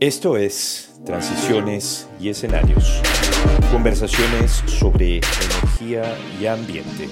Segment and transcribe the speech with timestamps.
[0.00, 3.02] Esto es Transiciones y Escenarios.
[3.70, 7.06] Conversaciones sobre energía y ambiente.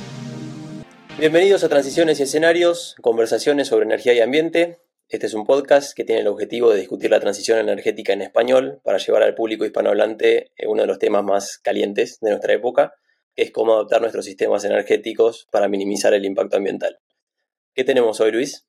[1.19, 4.81] Bienvenidos a Transiciones y Escenarios, conversaciones sobre energía y ambiente.
[5.11, 8.81] Este es un podcast que tiene el objetivo de discutir la transición energética en español
[8.83, 12.95] para llevar al público hispanohablante uno de los temas más calientes de nuestra época,
[13.35, 16.99] que es cómo adaptar nuestros sistemas energéticos para minimizar el impacto ambiental.
[17.75, 18.67] ¿Qué tenemos hoy, Luis?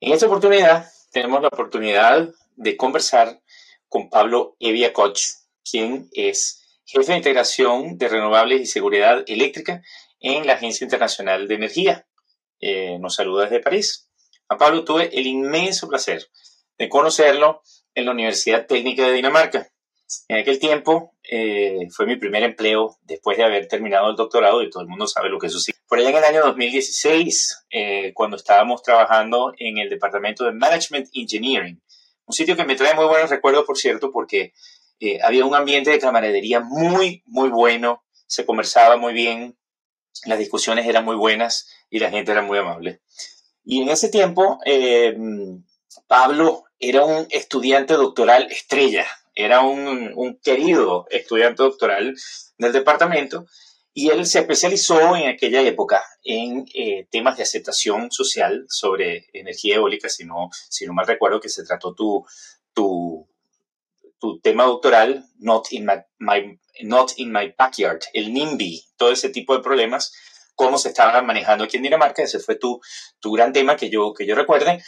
[0.00, 3.40] En esta oportunidad tenemos la oportunidad de conversar
[3.88, 5.20] con Pablo Evia Koch,
[5.70, 9.82] quien es jefe de integración de renovables y seguridad eléctrica
[10.20, 12.06] en la Agencia Internacional de Energía.
[12.60, 14.08] Eh, nos saluda desde París.
[14.48, 16.26] A Pablo tuve el inmenso placer
[16.78, 17.62] de conocerlo
[17.94, 19.70] en la Universidad Técnica de Dinamarca.
[20.28, 24.70] En aquel tiempo eh, fue mi primer empleo después de haber terminado el doctorado y
[24.70, 25.72] todo el mundo sabe lo que eso sí.
[25.88, 31.08] Por allá en el año 2016, eh, cuando estábamos trabajando en el departamento de Management
[31.12, 31.80] Engineering,
[32.26, 34.52] un sitio que me trae muy buenos recuerdos, por cierto, porque
[35.00, 39.56] eh, había un ambiente de camaradería muy, muy bueno, se conversaba muy bien,
[40.24, 43.00] las discusiones eran muy buenas y la gente era muy amable.
[43.64, 45.16] Y en ese tiempo, eh,
[46.06, 52.16] Pablo era un estudiante doctoral estrella, era un querido estudiante doctoral
[52.58, 53.46] del departamento
[53.98, 59.76] y él se especializó en aquella época en eh, temas de aceptación social sobre energía
[59.76, 62.22] eólica, si no, si no mal recuerdo que se trató tu,
[62.74, 63.26] tu,
[64.18, 65.86] tu tema doctoral, Not in
[66.18, 70.12] my, Not in My Backyard, el NIMBY, todo ese tipo de problemas,
[70.54, 72.78] cómo se estaban manejando aquí en Dinamarca, ese fue tu,
[73.18, 74.84] tu gran tema que yo, que yo recuerde.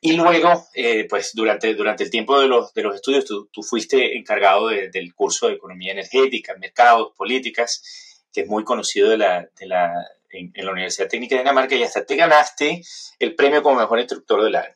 [0.00, 3.64] Y luego, eh, pues durante, durante el tiempo de los, de los estudios, tú, tú
[3.64, 9.48] fuiste encargado del curso de Economía Energética, Mercados, Políticas, que es muy conocido de la,
[9.58, 9.92] de la,
[10.32, 12.82] en, la Universidad Técnica de Dinamarca y hasta te ganaste
[13.18, 14.74] el premio como mejor instructor del año.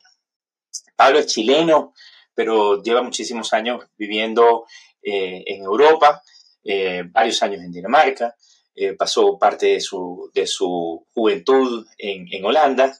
[0.94, 1.94] Pablo es chileno,
[2.34, 4.66] pero lleva muchísimos años viviendo
[5.02, 6.22] eh, en Europa,
[6.64, 8.36] eh, varios años en Dinamarca,
[8.74, 12.96] eh, pasó parte de su, de su juventud en, en Holanda,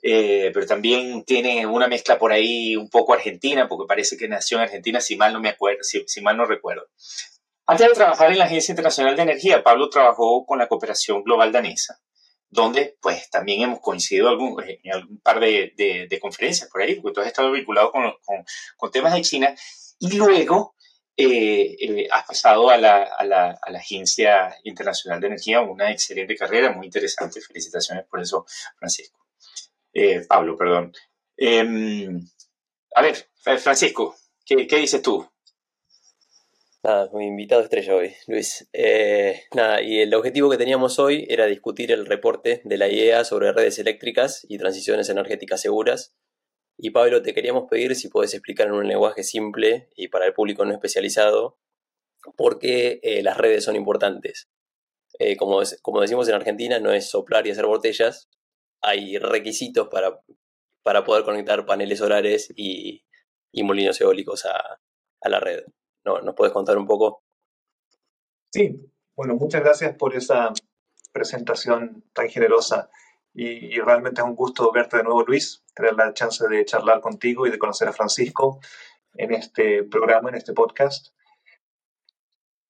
[0.00, 4.62] pero también tiene una mezcla por ahí un poco argentina, porque parece que nació en
[4.62, 6.86] Argentina, si mal no me acuerdo, si, si mal no recuerdo.
[7.70, 11.52] Antes de trabajar en la Agencia Internacional de Energía, Pablo trabajó con la cooperación global
[11.52, 12.00] danesa,
[12.48, 17.14] donde pues también hemos coincidido algún, en algún par de, de, conferencias por ahí, porque
[17.14, 19.54] tú has estado vinculado con, temas de China,
[19.98, 20.76] y luego
[21.14, 26.86] eh, eh, has pasado a la, a, Agencia Internacional de Energía, una excelente carrera, muy
[26.86, 28.46] interesante, felicitaciones por eso,
[28.78, 29.26] Francisco.
[29.92, 30.94] Eh, Pablo, perdón.
[31.36, 32.18] Em,
[32.94, 35.28] a ver, Francisco, ¿qué, ¿qué dices tú?
[36.84, 38.68] Nada, mi invitado estrella hoy, Luis.
[38.72, 43.24] Eh, nada, y el objetivo que teníamos hoy era discutir el reporte de la IEA
[43.24, 46.14] sobre redes eléctricas y transiciones energéticas seguras.
[46.76, 50.34] Y Pablo, te queríamos pedir si puedes explicar en un lenguaje simple y para el
[50.34, 51.58] público no especializado
[52.36, 54.48] por qué eh, las redes son importantes.
[55.18, 58.28] Eh, como, como decimos en Argentina, no es soplar y hacer botellas,
[58.80, 60.20] hay requisitos para,
[60.84, 63.04] para poder conectar paneles solares y,
[63.52, 64.80] y molinos eólicos a,
[65.22, 65.64] a la red.
[66.22, 67.22] ¿Nos puedes contar un poco?
[68.50, 70.52] Sí, bueno, muchas gracias por esa
[71.12, 72.88] presentación tan generosa
[73.34, 77.46] y, realmente es un gusto verte de nuevo, Luis, tener la chance de charlar contigo
[77.46, 78.60] y de conocer a Francisco
[79.14, 81.08] en este programa, en este podcast.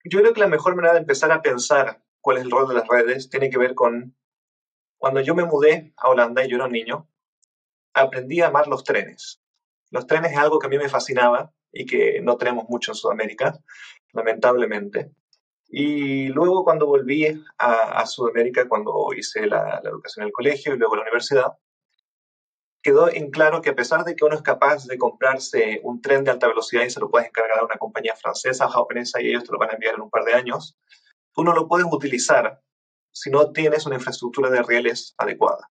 [0.05, 2.75] Yo creo que la mejor manera de empezar a pensar cuál es el rol de
[2.75, 4.17] las redes tiene que ver con
[4.99, 7.09] cuando yo me mudé a Holanda y yo era un niño,
[7.95, 9.41] aprendí a amar los trenes.
[9.91, 12.97] Los trenes es algo que a mí me fascinaba y que no tenemos mucho en
[12.97, 13.59] Sudamérica,
[14.13, 15.13] lamentablemente.
[15.69, 17.27] Y luego cuando volví
[17.59, 21.53] a, Sudamérica, cuando hice la, educación en el colegio y luego la universidad,
[22.83, 26.25] quedó en claro que a pesar de que uno es capaz de comprarse un tren
[26.25, 29.29] de alta velocidad y se lo puedes encargar a una compañía francesa o japonesa y
[29.29, 30.79] ellos te lo van a enviar en un par de años,
[31.35, 32.63] tú no lo puedes utilizar
[33.13, 35.71] si no tienes una infraestructura de rieles adecuada.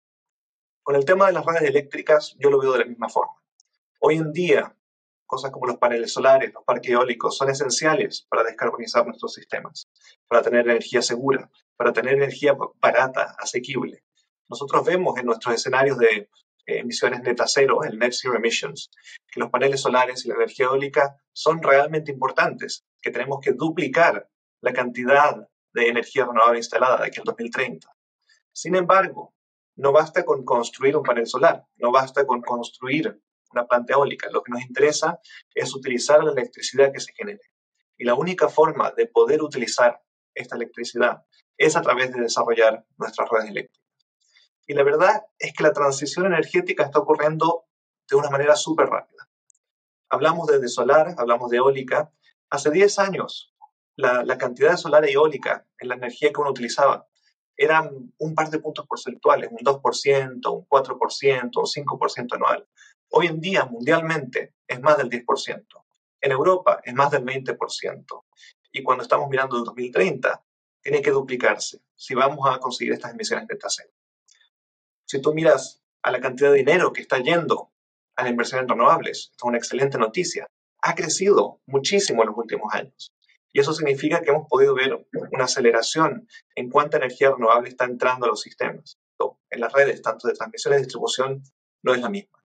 [0.84, 3.34] Con el tema de las redes eléctricas, yo lo veo de la misma forma.
[4.00, 4.76] Hoy en día,
[5.32, 9.88] cosas como los paneles solares, los parques eólicos, son esenciales para descarbonizar nuestros sistemas,
[10.28, 14.04] para tener energía segura, para tener energía barata, asequible.
[14.50, 16.30] Nosotros vemos en nuestros escenarios de
[16.66, 18.92] eh, emisiones neta cero, el net zero emissions,
[19.32, 24.28] que los paneles solares y la energía eólica son realmente importantes, que tenemos que duplicar
[24.60, 27.88] la cantidad de energía renovable instalada de aquí al 2030.
[28.52, 29.34] Sin embargo,
[29.78, 33.18] no basta con construir un panel solar, no basta con construir
[33.54, 34.30] una planta eólica.
[34.32, 35.20] Lo que nos interesa
[35.54, 37.42] es utilizar la electricidad que se genere.
[37.98, 40.02] Y la única forma de poder utilizar
[40.34, 41.24] esta electricidad
[41.58, 43.82] es a través de desarrollar nuestras redes eléctricas.
[44.66, 47.66] Y la verdad es que la transición energética está ocurriendo
[48.10, 49.28] de una manera súper rápida.
[50.10, 52.12] Hablamos de, solar, hablamos de eólica.
[52.50, 53.54] Hace 10 años,
[53.96, 57.08] la, cantidad de solar y eólica en la energía que uno utilizaba
[57.56, 62.68] eran un par de puntos porcentuales, un 2%, un 4%, un 5% anual.
[63.14, 65.66] Hoy en día, mundialmente, es más del 10%.
[66.22, 68.24] En Europa es más del 20%.
[68.72, 70.42] Y cuando estamos mirando el 2030,
[70.82, 73.90] tiene que duplicarse si vamos a conseguir estas emisiones de cero.
[75.06, 77.74] Si tú miras a la cantidad de dinero que está yendo
[78.16, 80.48] a la inversión en renovables, es una excelente noticia.
[80.82, 83.14] Ha crecido muchísimo en los últimos años.
[83.52, 88.26] Y eso significa que hemos podido ver una aceleración en cuánta energía renovable está entrando
[88.26, 88.98] a los sistemas.
[89.50, 91.44] En las redes, tanto de transmisión y distribución,
[91.84, 92.41] no es la misma.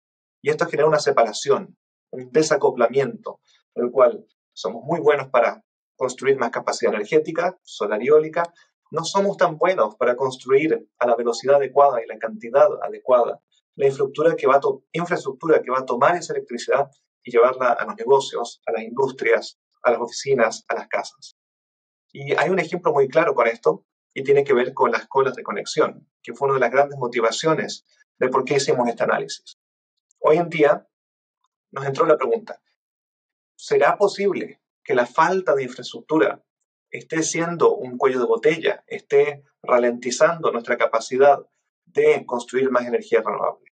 [0.46, 1.76] Y esto genera una separación,
[2.12, 3.40] un desacoplamiento,
[3.74, 5.66] en el cual somos muy buenos para
[5.96, 8.54] construir más capacidad energética, solar y eólica,
[8.92, 13.42] no somos tan buenos para construir a la velocidad adecuada y la cantidad adecuada
[13.74, 14.62] la infraestructura que va a,
[14.92, 16.92] infraestructura que va a tomar esa electricidad
[17.24, 21.38] y llevarla a los negocios, a las industrias, a las oficinas, a las casas.
[22.12, 23.84] Y hay un ejemplo muy claro con esto
[24.14, 27.00] y tiene que ver con las colas de conexión, que fue una de las grandes
[27.00, 27.84] motivaciones
[28.20, 29.58] de por qué hicimos este análisis.
[30.28, 30.88] Hoy en día
[31.70, 32.60] nos entró la pregunta,
[33.56, 36.44] ¿será posible que la falta de infraestructura
[36.90, 41.46] esté siendo un cuello de botella, esté ralentizando nuestra capacidad
[41.86, 43.72] de construir más energía renovable.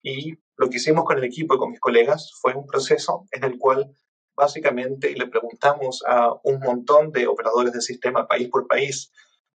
[0.00, 3.42] Y lo que hicimos con el equipo y con mis colegas fue un proceso en
[3.42, 3.92] el cual
[4.36, 9.10] básicamente le preguntamos a un montón de operadores del sistema país por país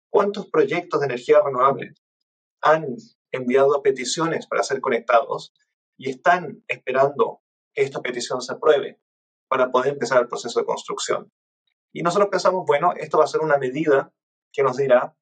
[0.08, 1.94] cuántos proyectos de energía renovable
[2.60, 2.86] han
[3.32, 5.52] enviado peticiones para ser conectados
[5.98, 7.42] y están esperando
[7.74, 9.00] que esta petición se apruebe
[9.48, 11.30] para poder empezar el proceso de construcción.
[11.92, 14.12] Y nosotros pensamos, bueno, esto va a ser una medida
[14.52, 15.16] que nos dirá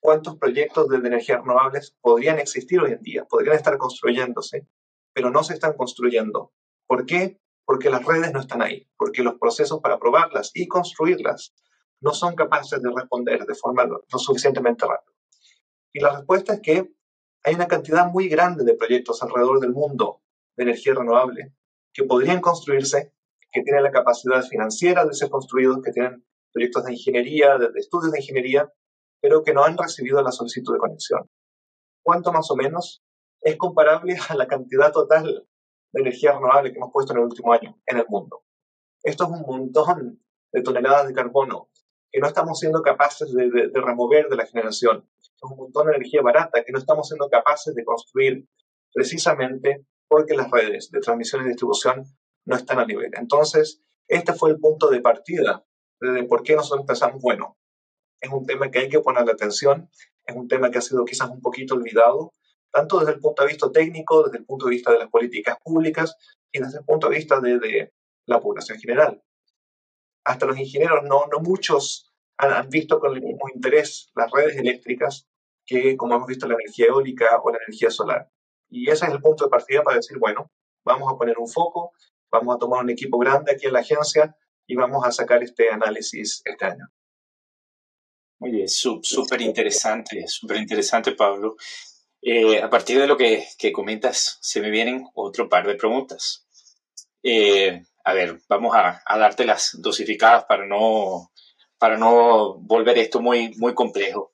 [0.00, 4.66] cuántos proyectos de energías renovables podrían existir hoy en día, podrían estar construyéndose,
[5.12, 6.52] pero no se están construyendo.
[6.86, 7.40] ¿Por qué?
[7.64, 11.54] Porque las redes no están ahí, porque los procesos para aprobarlas y construirlas
[12.00, 15.16] no son capaces de responder de forma lo suficientemente rápida.
[15.92, 16.95] Y la respuesta es que
[17.46, 20.20] hay una cantidad muy grande de proyectos alrededor del mundo
[20.56, 21.54] de energía renovable
[21.92, 23.12] que podrían construirse
[23.52, 28.10] que tienen la capacidad financiera de ser construidos, que tienen proyectos de ingeniería, de, estudios
[28.10, 28.72] de ingeniería,
[29.20, 31.30] pero que no han recibido la solicitud de conexión.
[32.02, 33.04] ¿Cuánto más o menos
[33.40, 35.46] es comparable a la cantidad total
[35.92, 38.42] de energía renovable que hemos puesto en el último año en el mundo?
[39.04, 40.20] Esto es un montón
[40.52, 41.68] de toneladas de carbono
[42.10, 45.08] que no estamos siendo capaces de, de remover de la generación.
[45.36, 48.48] Es un montón de energía barata que no estamos siendo capaces de construir
[48.92, 52.04] precisamente porque las redes de transmisión y distribución
[52.46, 53.10] no están a nivel.
[53.14, 55.64] Entonces, este fue el punto de partida
[56.00, 57.56] de por qué nosotros empezamos, bueno,
[58.20, 59.90] es un tema que hay que ponerle atención,
[60.24, 62.32] es un tema que ha sido quizás un poquito olvidado,
[62.72, 65.56] tanto desde el punto de vista técnico, desde el punto de vista de las políticas
[65.62, 66.16] públicas
[66.52, 67.92] y desde el punto de vista de,
[68.28, 69.22] la población general.
[70.24, 72.05] Hasta los ingenieros, no, no muchos
[72.38, 75.26] han, han, visto con el mismo interés las redes eléctricas
[75.64, 78.30] que, como hemos visto, la energía eólica o la energía solar.
[78.68, 80.50] Y ese es el punto de partida para decir, bueno,
[80.84, 81.92] vamos a poner un foco,
[82.30, 84.36] Vamos a tomar un equipo grande aquí en la agencia
[84.66, 86.86] y vamos a sacar este análisis este año.
[88.38, 91.56] Muy bien, súper interesante, súper interesante, Pablo.
[92.20, 96.46] Eh, a partir de lo que, que, comentas, se me vienen otro par de preguntas.
[97.22, 101.30] Eh, a ver, vamos a, a dártelas dosificadas para no,
[101.78, 104.32] para no volver esto muy, muy complejo.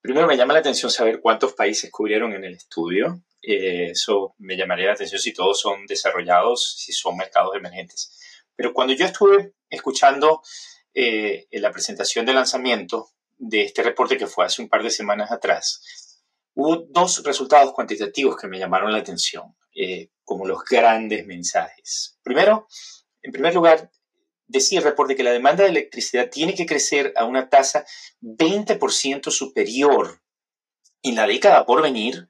[0.00, 3.22] Primero me llama la atención saber cuántos países cubrieron en el estudio.
[3.42, 8.18] Eh, eso me llamaría la atención si todos son desarrollados, si son mercados emergentes.
[8.54, 10.42] Pero cuando yo estuve escuchando
[10.94, 15.30] eh, la presentación de lanzamiento de este reporte que fue hace un par de semanas
[15.30, 16.22] atrás,
[16.54, 22.18] hubo dos resultados cuantitativos que me llamaron la atención, eh, como los grandes mensajes.
[22.22, 22.66] Primero,
[23.22, 23.90] en primer lugar,
[24.46, 27.84] decía reporte que la demanda de electricidad tiene que crecer a una tasa
[28.20, 30.22] 20% superior
[31.02, 32.28] en la década por venir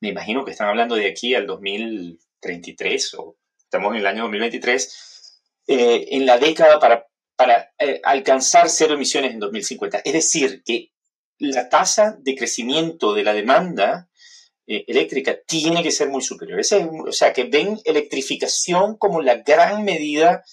[0.00, 5.40] me imagino que están hablando de aquí al 2033 o estamos en el año 2023,
[5.66, 10.02] eh, en la década para, para eh, alcanzar cero emisiones en 2050.
[10.04, 10.92] Es decir, que
[11.38, 14.08] la tasa de crecimiento de la demanda
[14.66, 16.60] eh, eléctrica tiene que ser muy superior.
[16.60, 20.44] o sea, que ven electrificación como la gran medida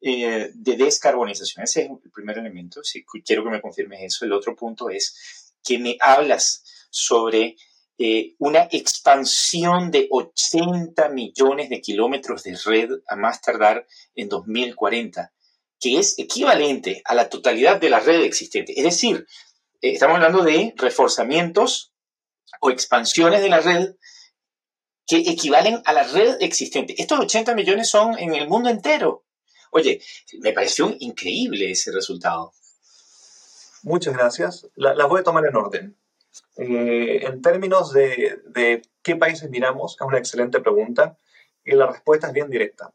[0.00, 1.64] de descarbonización.
[1.64, 2.82] Ese es el primer elemento.
[2.82, 4.24] Si quiero que me confirmes eso.
[4.24, 7.56] El otro punto es que me hablas sobre
[8.02, 15.34] eh, una expansión de 80 millones de kilómetros de red a más tardar en 2040,
[15.78, 18.72] que es equivalente a la totalidad de la red existente.
[18.74, 19.26] Es decir,
[19.82, 21.92] eh, estamos hablando de reforzamientos
[22.62, 23.96] o expansiones de la red
[25.06, 26.94] que equivalen a la red existente.
[26.96, 29.26] Estos 80 millones son en el mundo entero.
[29.70, 30.00] Oye,
[30.40, 32.52] me pareció increíble ese resultado.
[33.82, 34.68] Muchas gracias.
[34.74, 35.96] La, voy a tomar en orden.
[36.56, 41.16] Eh, en términos de, de, qué países miramos, es una excelente pregunta
[41.64, 42.92] y la respuesta es bien directa.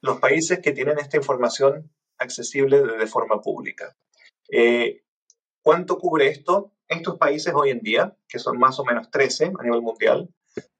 [0.00, 3.96] Los países que tienen esta información accesible de, forma pública.
[4.50, 5.02] Eh,
[5.62, 6.72] ¿Cuánto cubre esto?
[6.88, 10.28] Estos países hoy en día, que son más o menos 13 a nivel mundial,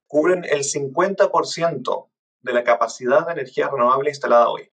[0.07, 2.09] cubren el 50%
[2.43, 4.71] de la capacidad de energía renovable instalada hoy.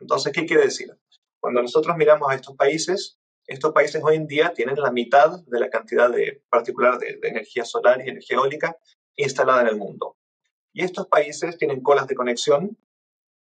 [0.00, 0.96] Entonces, ¿qué quiere decir?
[1.38, 5.60] Cuando nosotros miramos a estos países, estos países hoy en día tienen la mitad de
[5.60, 8.76] la cantidad de, particular de, de energía solar y energía eólica
[9.16, 10.16] instalada en el mundo.
[10.72, 12.78] Y estos países tienen colas de conexión,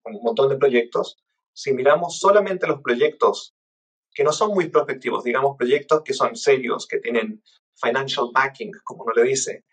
[0.04, 1.18] un montón de proyectos.
[1.52, 3.54] Si miramos solamente los proyectos
[4.12, 7.42] que no son muy prospectivos, digamos proyectos que son serios, que tienen
[7.74, 9.64] financial backing, como uno le dice,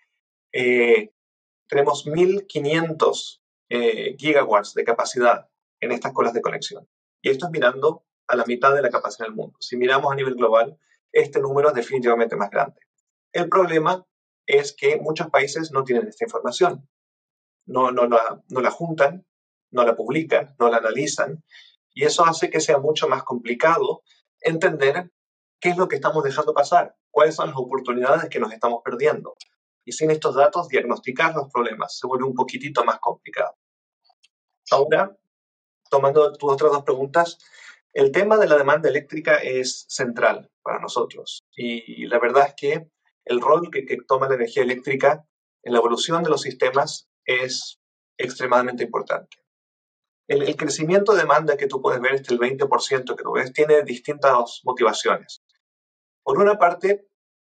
[0.51, 1.11] eh,
[1.67, 6.87] tenemos 1.500 eh, gigawatts de capacidad en estas colas de conexión.
[7.21, 9.57] Y esto es mirando a la mitad de la capacidad del mundo.
[9.59, 10.77] Si miramos a nivel global,
[11.11, 12.79] este número es definitivamente más grande.
[13.31, 14.05] El problema
[14.45, 16.87] es que muchos países no tienen esta información.
[17.65, 19.25] No, no, la, no la juntan,
[19.71, 21.43] no la publican, no la analizan.
[21.93, 24.03] Y eso hace que sea mucho más complicado
[24.41, 25.11] entender
[25.59, 29.35] qué es lo que estamos dejando pasar, cuáles son las oportunidades que nos estamos perdiendo.
[29.83, 33.55] Y sin estos datos, diagnosticar los problemas se vuelve un poquitito más complicado.
[34.69, 35.17] Ahora,
[35.89, 37.37] tomando tus otras dos preguntas,
[37.93, 41.41] el tema de la demanda eléctrica es central para nosotros.
[41.55, 42.91] Y la verdad es que
[43.25, 45.25] el rol que, toma la energía eléctrica
[45.63, 47.79] en la evolución de los sistemas es
[48.17, 49.37] extremadamente importante.
[50.27, 53.83] El, crecimiento de demanda que tú puedes ver, este el 20% que tú ves, tiene
[53.83, 55.41] distintas motivaciones.
[56.23, 57.07] Por una parte,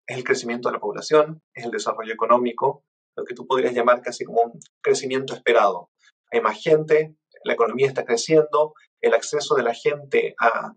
[0.06, 2.84] es el crecimiento de la población, es el desarrollo económico,
[3.16, 5.90] lo que tú podrías llamar casi como un crecimiento esperado.
[6.32, 10.72] Hay más gente, la economía está creciendo, el acceso de la gente a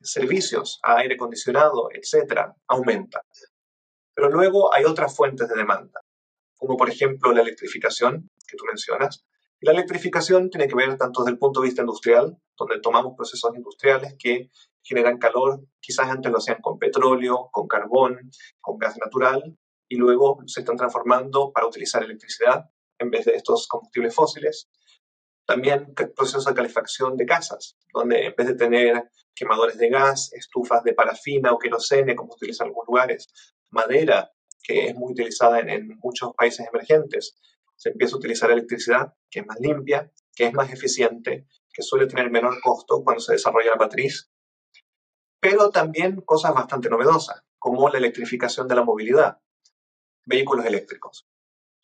[0.00, 3.22] servicios, a aire acondicionado, etcétera, aumenta.
[4.14, 6.00] Pero luego hay otras fuentes de demanda,
[6.56, 9.24] como por ejemplo la electrificación que tú mencionas,
[9.62, 13.54] la electrificación tiene que ver tanto desde el punto de vista industrial, donde tomamos procesos
[13.54, 14.50] industriales que
[14.82, 18.18] generan calor, quizás antes lo hacían con petróleo, con carbón,
[18.60, 19.56] con gas natural,
[19.88, 22.64] y luego se están transformando para utilizar electricidad
[22.98, 24.68] en vez de estos combustibles fósiles.
[25.46, 30.84] También procesos de calefacción de casas, donde en vez de tener quemadores de gas, estufas
[30.84, 33.28] de parafina o querosene, como se utiliza en algunos lugares,
[33.70, 34.30] madera,
[34.62, 37.36] que es muy utilizada en muchos países emergentes,
[37.74, 42.06] se empieza a utilizar electricidad que es más limpia, que es más eficiente, que suele
[42.06, 44.30] tener menor costo cuando se desarrolla la matriz,
[45.40, 49.38] pero también cosas bastante novedosas, como la electrificación de la movilidad,
[50.24, 51.26] vehículos eléctricos.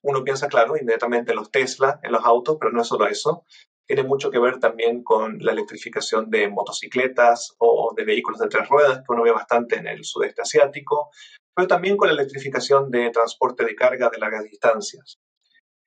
[0.03, 3.45] Uno piensa, claro, inmediatamente en los Tesla, en los autos, pero no es solo eso.
[3.87, 8.69] Tiene mucho que ver también con la electrificación de motocicletas o de vehículos de tres
[8.69, 11.11] ruedas, que uno ve bastante en el sudeste asiático,
[11.55, 15.19] pero también con la electrificación de transporte de carga de largas distancias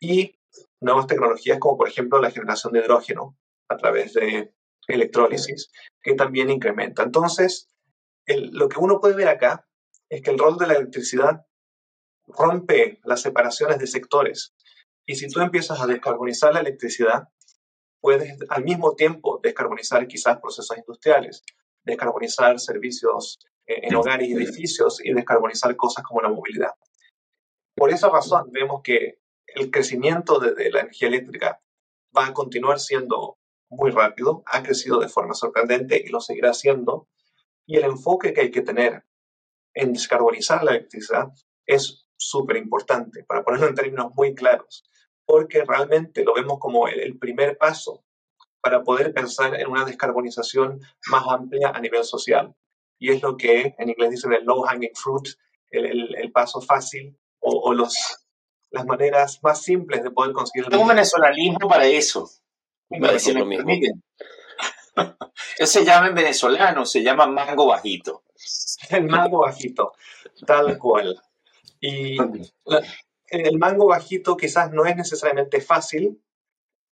[0.01, 0.36] y
[0.82, 3.38] nuevas tecnologías como por ejemplo la generación de hidrógeno
[3.70, 4.53] a través de
[4.88, 7.03] electrólisis, que también incrementa.
[7.03, 7.70] Entonces,
[8.25, 9.68] lo que uno puede ver acá
[10.10, 11.46] es que el rol de la electricidad
[12.38, 14.53] rompe las separaciones de sectores.
[15.05, 17.29] Y si tú empiezas a descarbonizar la electricidad,
[18.00, 21.43] puedes al mismo tiempo descarbonizar quizás procesos industriales,
[21.83, 26.71] descarbonizar servicios en hogares y edificios y descarbonizar cosas como la movilidad.
[27.75, 31.61] Por esa razón vemos que el crecimiento de, la energía eléctrica
[32.15, 33.38] va a continuar siendo
[33.69, 37.07] muy rápido, ha crecido de forma sorprendente y lo seguirá haciendo.
[37.65, 39.05] Y el enfoque que hay que tener
[39.73, 41.29] en descarbonizar la electricidad
[41.65, 44.84] es súper importante, para ponerlo en términos muy claros,
[45.25, 48.04] porque realmente lo vemos como el, primer paso
[48.62, 52.54] para poder pensar en una descarbonización más amplia a nivel social.
[53.00, 55.28] Y es lo que en inglés dicen el low hanging fruit,
[55.72, 57.96] el, paso fácil o, o, los,
[58.70, 62.30] las maneras más simples de poder conseguir el Tengo un venezolanismo para eso.
[63.18, 64.04] si me permiten.
[65.58, 68.24] Eso se llama en venezolano, se llama mango bajito.
[68.90, 69.94] El mango bajito,
[70.46, 71.22] tal cual.
[71.81, 72.17] Y
[73.27, 76.23] el mango bajito quizás no es necesariamente fácil,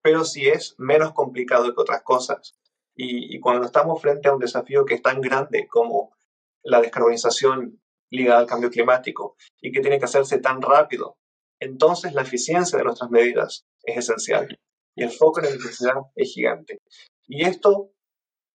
[0.01, 2.55] pero sí es menos complicado que otras cosas.
[2.96, 6.13] Y, y, cuando estamos frente a un desafío que es tan grande como
[6.63, 11.19] la descarbonización ligada al cambio climático y que tiene que hacerse tan rápido
[11.60, 14.60] entonces la eficiencia de nuestras medidas es esencial
[14.96, 16.79] y el foco en la electricidad es gigante.
[17.27, 17.91] Y esto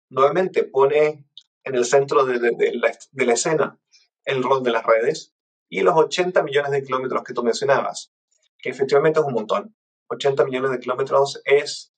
[0.09, 1.25] nuevamente pone
[1.63, 2.39] en el centro de,
[2.73, 3.79] la, escena
[4.25, 5.32] el rol de las redes
[5.73, 8.13] y los 80 millones de kilómetros que tú mencionabas,
[8.59, 9.75] que efectivamente es un montón.
[10.05, 11.91] 80 millones de kilómetros es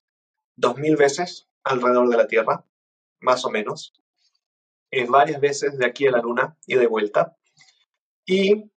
[0.56, 2.64] 2.000 veces alrededor de la Tierra,
[3.20, 3.92] más o menos.
[4.90, 7.36] Es varias veces de aquí a la Luna y de vuelta.
[8.24, 8.72] Y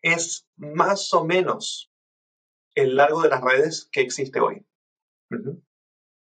[0.00, 1.92] es más o menos
[2.74, 4.66] el largo de las redes que existe hoy.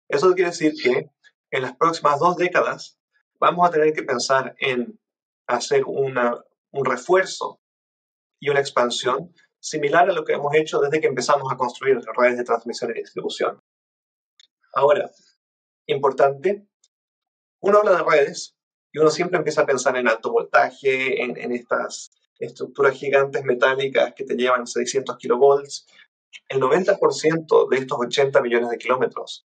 [0.08, 1.10] Eso quiere decir que
[1.50, 2.98] en las próximas dos décadas
[3.40, 5.00] vamos a tener que pensar en
[5.46, 6.38] hacer una,
[6.70, 7.60] un refuerzo
[8.42, 12.36] y una expansión similar a lo que hemos hecho desde que empezamos a construir redes
[12.36, 13.62] de transmisión y distribución.
[14.74, 15.08] Ahora,
[15.86, 16.66] importante,
[17.60, 18.56] uno habla de redes
[18.90, 24.24] y uno siempre empieza a pensar en alto voltaje, en, estas estructuras gigantes metálicas que
[24.24, 25.86] te llevan 600 kilovolts.
[26.48, 29.46] El 90% de estos 80 millones de kilómetros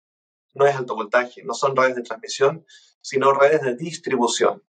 [0.54, 2.64] no es alto voltaje, no son redes de transmisión,
[3.02, 4.62] sino redes de distribución.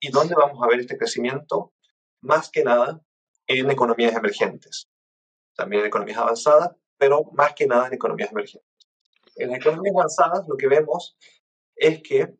[0.00, 1.72] ¿Y dónde vamos a ver este crecimiento?
[2.22, 3.00] Más que nada
[3.58, 4.88] en economías emergentes.
[5.56, 8.70] También en economías avanzadas, pero más que nada en economías emergentes.
[9.34, 11.16] En las economías avanzadas lo que vemos
[11.74, 12.34] es que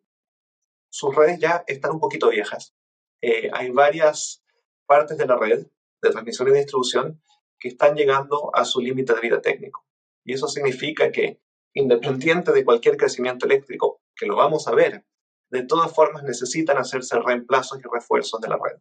[0.89, 2.75] sus redes ya están un poquito viejas.
[3.21, 4.45] Eh, hay varias
[4.87, 5.67] partes de la red
[6.03, 7.23] de transmisión y distribución
[7.59, 9.85] que están llegando a su límite de vida técnico.
[10.25, 11.41] Y eso significa que,
[11.75, 15.05] independiente de cualquier crecimiento eléctrico, que lo vamos a ver,
[15.51, 18.81] de todas formas necesitan hacerse reemplazos y refuerzos de la red.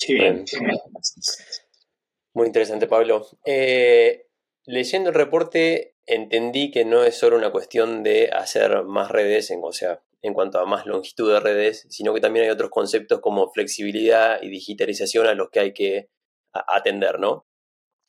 [0.00, 0.44] Sí, bien.
[2.32, 3.26] Muy interesante, Pablo.
[3.44, 4.26] Eh,
[4.64, 9.60] leyendo el reporte, entendí que no es solo una cuestión de hacer más redes, en,
[9.62, 13.20] o sea, en cuanto a más longitud de redes, sino que también hay otros conceptos
[13.20, 16.08] como flexibilidad y digitalización a los que hay que
[16.52, 17.46] atender, ¿no?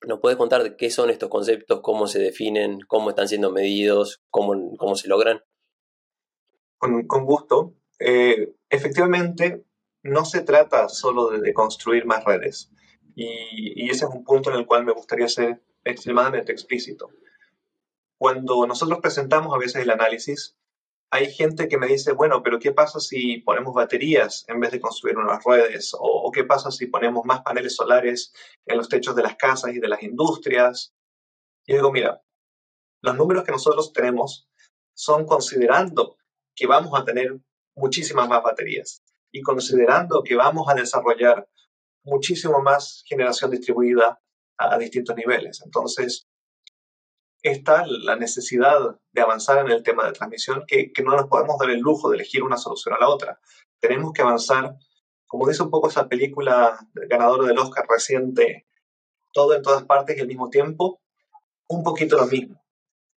[0.08, 4.78] ¿Nos puedes contar qué son estos conceptos, cómo se definen, cómo están siendo medidos, cómo,
[4.78, 5.44] cómo se logran?
[6.78, 7.76] Con, con gusto.
[8.00, 9.66] Eh, efectivamente,
[10.04, 12.72] no se trata solo de, construir más redes.
[13.16, 17.10] Y, ese es un punto en el cual me gustaría ser extremadamente explícito.
[18.18, 20.56] Cuando nosotros presentamos a veces el análisis,
[21.10, 24.80] hay gente que me dice, bueno, pero ¿qué pasa si ponemos baterías en vez de
[24.80, 25.92] construir unas redes?
[26.00, 28.34] ¿O, qué pasa si ponemos más paneles solares
[28.66, 30.94] en los techos de las casas y de las industrias?
[31.66, 32.22] Y digo, mira,
[33.02, 34.48] los números que nosotros tenemos
[34.94, 36.16] son considerando
[36.56, 37.40] que vamos a tener
[37.76, 41.48] muchísimas más baterías y considerando que vamos a desarrollar
[42.04, 44.22] muchísimo más generación distribuida
[44.58, 45.62] a, distintos niveles.
[45.66, 46.28] Entonces,
[47.42, 51.70] está la necesidad de avanzar en el tema de transmisión, que, no nos podemos dar
[51.70, 53.40] el lujo de elegir una solución a la otra.
[53.80, 54.76] Tenemos que avanzar,
[55.26, 58.68] como dice un poco esa película ganadora del Oscar reciente,
[59.34, 61.02] todo en todas partes y al mismo tiempo,
[61.68, 62.64] un poquito lo mismo.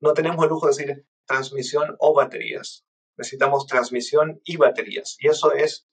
[0.00, 2.86] No tenemos el lujo de decir transmisión o baterías.
[3.16, 5.16] Necesitamos transmisión y baterías.
[5.18, 5.86] Y eso es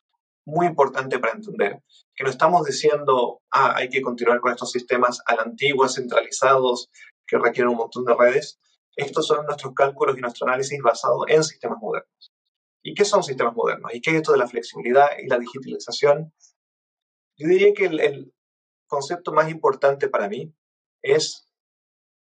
[0.45, 1.81] muy importante para entender.
[2.15, 6.89] Que no estamos diciendo, ah, hay que continuar con estos sistemas a la antigua, centralizados,
[7.27, 8.59] que requieren un montón de redes.
[8.95, 12.31] Estos son nuestros cálculos y nuestro análisis basado en sistemas modernos.
[12.83, 13.93] ¿Y qué son sistemas modernos?
[13.93, 16.33] ¿Y qué es esto de la flexibilidad y la digitalización?
[17.37, 18.33] Yo diría que el,
[18.87, 20.53] concepto más importante para mí
[21.01, 21.49] es,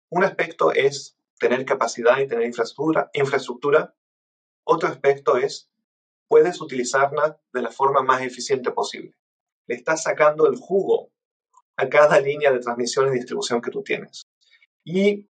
[0.09, 3.93] un aspecto es tener capacidad y tener infraestructura, infraestructura.
[4.65, 5.69] Otro aspecto es,
[6.27, 9.15] puedes utilizarla de la forma más eficiente posible.
[9.67, 11.11] Le estás sacando el jugo
[11.77, 14.23] a cada línea de transmisión y distribución que tú tienes.
[14.83, 15.29] Y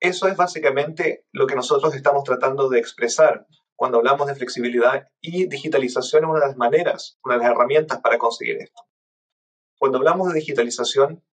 [0.00, 3.46] eso es básicamente lo que nosotros estamos tratando de expresar
[3.76, 8.00] cuando hablamos de flexibilidad y digitalización es una de las maneras, una de las herramientas
[8.00, 8.82] para conseguir esto.
[9.78, 11.24] Cuando hablamos de digitalización,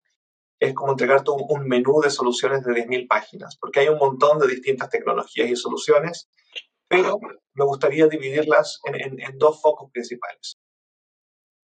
[0.58, 4.48] es como entregarte un, menú de soluciones de 10.000 páginas, porque hay un montón de
[4.48, 6.28] distintas tecnologías y soluciones,
[6.90, 7.20] pero
[7.54, 10.58] me gustaría dividirlas en, dos focos principales.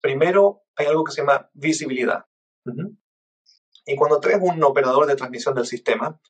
[0.03, 2.27] Primero, hay algo que se llama visibilidad.
[3.87, 6.21] Y cuando traes un operador de transmisión del sistema,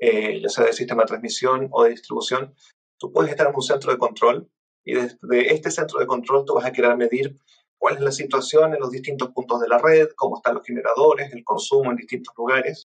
[0.00, 2.54] eh, ya sea del sistema de transmisión o de distribución,
[2.98, 4.48] tú puedes estar en un centro de control
[4.84, 7.36] y desde este centro de control tú vas a querer medir
[7.78, 11.32] cuál es la situación en los distintos puntos de la red, cómo están los generadores,
[11.32, 12.86] el consumo en distintos lugares.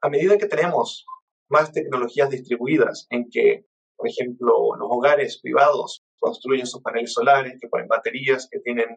[0.00, 1.06] A medida que tenemos
[1.48, 3.66] más tecnologías distribuidas en que,
[4.02, 8.88] por ejemplo, los hogares privados construyen sus paneles solares, que ponen baterías, que tienen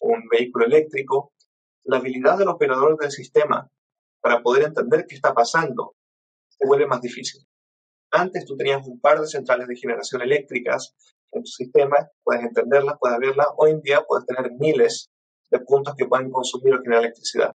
[0.00, 1.34] un vehículo eléctrico,
[1.84, 3.70] la habilidad del operador del sistema
[4.22, 5.96] para poder entender qué está pasando
[6.48, 7.42] se vuelve más difícil.
[8.10, 10.94] Antes tú tenías un par de centrales de generación eléctricas
[11.32, 13.48] en tu sistema, puedes entenderlas, puedes verlas.
[13.58, 15.10] Hoy en día puedes tener miles
[15.50, 17.52] de puntos que pueden consumir o generar electricidad.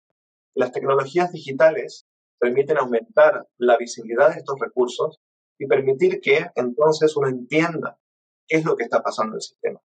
[0.55, 2.07] Las tecnologías digitales
[2.39, 5.19] permiten aumentar la visibilidad de estos recursos
[5.57, 7.97] y permitir que entonces uno entienda
[8.47, 9.81] qué es lo que está pasando en el sistema.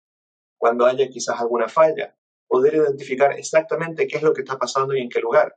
[0.57, 5.01] Cuando haya quizás alguna falla, poder identificar exactamente qué es lo que está pasando y
[5.01, 5.55] en qué lugar.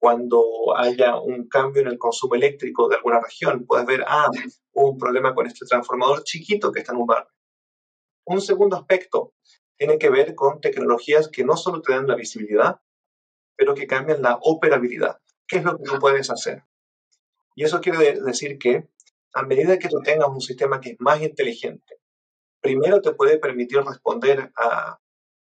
[0.00, 0.44] cuando
[0.76, 4.30] haya un cambio en el consumo eléctrico de alguna región, puedes ver, ah,
[4.72, 7.32] hubo un problema con este transformador chiquito que está en un barrio.
[8.24, 9.34] Un segundo aspecto
[9.76, 12.80] tiene que ver con tecnologías que no solo te dan la visibilidad,
[13.56, 15.18] pero que cambian la operabilidad.
[15.48, 16.62] ¿Qué es lo que tú puedes hacer?
[17.56, 18.88] Y eso quiere decir que
[19.34, 22.00] a medida que tú tengas un sistema que es más inteligente,
[22.60, 24.98] primero te puede permitir responder a,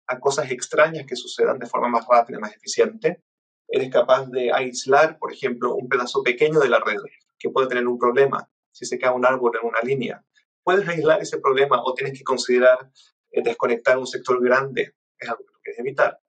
[0.08, 3.24] a cosas extrañas que sucedan de forma más rápida, más eficiente.
[3.68, 6.98] Eres capaz de aislar, por ejemplo, un pedazo pequeño de la red
[7.38, 10.24] que puede tener un problema si se cae un árbol en una línea.
[10.64, 12.92] Puedes aislar ese problema o tienes que considerar
[13.32, 14.96] eh, desconectar un sector grande.
[15.18, 16.20] Es algo que quieres evitar.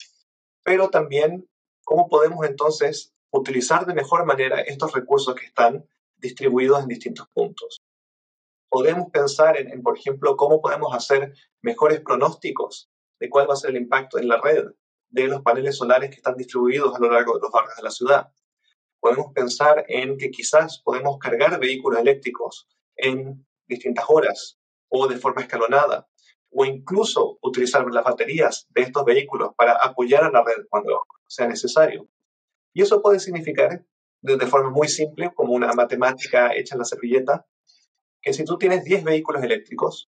[0.63, 1.49] Pero también,
[1.85, 5.87] ¿cómo podemos entonces utilizar de mejor manera estos recursos que están
[6.21, 7.81] distribuidos en distintos puntos?
[8.69, 13.71] Podemos pensar en, por ejemplo, cómo podemos hacer mejores pronósticos de cuál va a ser
[13.71, 14.65] el impacto en la red
[15.09, 17.91] de los paneles solares que están distribuidos a lo largo de los barrios de la
[17.91, 18.33] ciudad.
[19.01, 25.43] Podemos pensar en que quizás podemos cargar vehículos eléctricos en distintas horas o de forma
[25.43, 26.09] escalonada,
[26.51, 31.47] o incluso utilizar las baterías de estos vehículos para apoyar a la red cuando sea
[31.47, 32.09] necesario.
[32.73, 33.85] Y eso puede significar,
[34.23, 37.47] de, forma muy simple, como una matemática hecha en la servilleta,
[38.21, 40.11] que si tú tienes 10 vehículos eléctricos,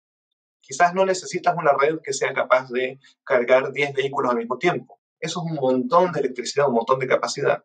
[0.60, 5.00] quizás no necesitas una red que sea capaz de cargar 10 vehículos al mismo tiempo.
[5.20, 7.64] Eso es un montón de electricidad, un montón de capacidad.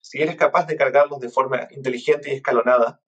[0.00, 3.00] Si eres capaz de cargarlos de forma inteligente y escalonada,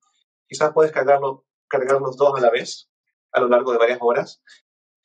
[0.49, 2.91] quizás puedes cargarlo, cargar los dos a la vez
[3.33, 4.43] a lo largo de varias horas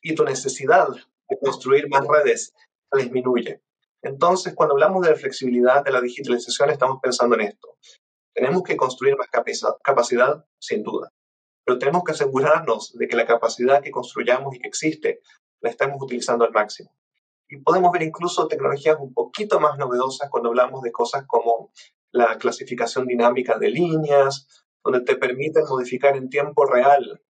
[0.00, 0.88] y tu necesidad
[1.28, 2.54] de construir más redes
[2.92, 3.62] disminuye.
[4.06, 7.76] Entonces, cuando hablamos de la flexibilidad de la digitalización, estamos pensando en esto.
[8.32, 9.26] Tenemos que construir más
[9.82, 11.10] capacidad, sin duda,
[11.64, 15.22] pero tenemos que asegurarnos de que la capacidad que construyamos y que existe
[15.60, 16.94] la estamos utilizando al máximo.
[17.48, 21.72] Y podemos ver incluso tecnologías un poquito más novedosas cuando hablamos de cosas como
[22.12, 24.46] la clasificación dinámica de líneas,
[24.84, 27.22] donde te permiten modificar en tiempo real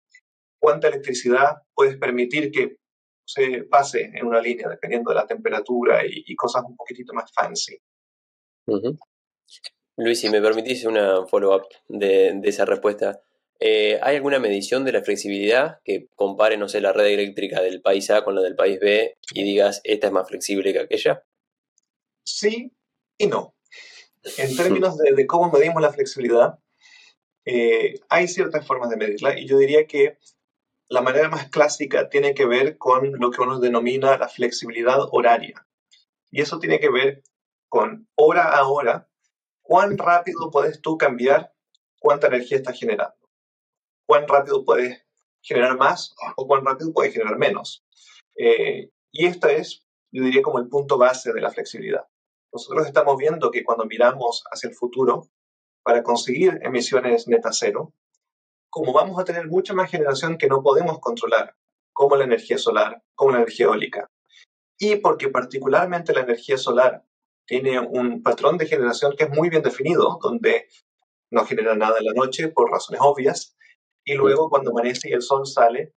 [0.59, 2.79] cuánta electricidad puedes permitir que
[3.25, 7.79] se pase en una línea, dependiendo de la temperatura y, cosas un poquitito más fancy.
[9.97, 13.21] Luis, si me permitís una follow-up de, esa respuesta.
[13.61, 17.81] Eh, ¿Hay alguna medición de la flexibilidad que compare, no sé, la red eléctrica del
[17.81, 21.23] país A con la del país B y digas, esta es más flexible que aquella?
[22.25, 22.73] Sí
[23.19, 23.55] y no.
[24.39, 26.59] En términos de, cómo medimos la flexibilidad,
[27.45, 30.19] eh, hay ciertas formas de medirla y yo diría que
[30.89, 35.67] la manera más clásica tiene que ver con lo que uno denomina la flexibilidad horaria.
[36.31, 37.23] Y eso tiene que ver
[37.69, 39.09] con hora a hora,
[39.63, 41.53] cuán rápido puedes tú cambiar
[41.99, 43.17] cuánta energía estás generando.
[44.07, 45.05] Cuán rápido puedes
[45.41, 47.85] generar más o cuán rápido puedes generar menos.
[48.37, 52.07] Eh, y esto es, yo diría, como el punto base de la flexibilidad.
[52.53, 55.29] Nosotros estamos viendo que cuando miramos hacia el futuro,
[55.83, 57.93] para conseguir emisiones neta cero,
[58.75, 61.55] como vamos a tener mucha más generación que no podemos controlar,
[61.93, 64.11] como la energía solar, como la energía eólica,
[64.77, 67.05] y porque particularmente la energía solar
[67.47, 70.67] tiene un patrón de generación que es muy bien definido, donde
[71.31, 73.57] no genera nada en la noche por razones obvias,
[74.03, 75.95] y luego cuando amanece y el sol sale,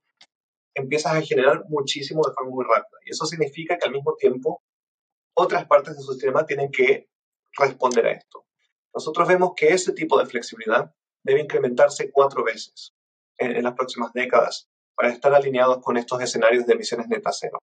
[0.75, 2.99] empiezas a generar muchísimo de forma muy rápida.
[3.07, 4.61] Y eso significa que al mismo tiempo
[5.33, 7.09] otras partes del sistema tienen que
[7.57, 8.45] responder a esto.
[8.93, 10.93] Nosotros vemos que ese tipo de flexibilidad
[11.27, 12.95] debe incrementarse cuatro veces
[13.37, 17.59] en, las próximas décadas para estar alineados con estos escenarios de emisiones netas cero.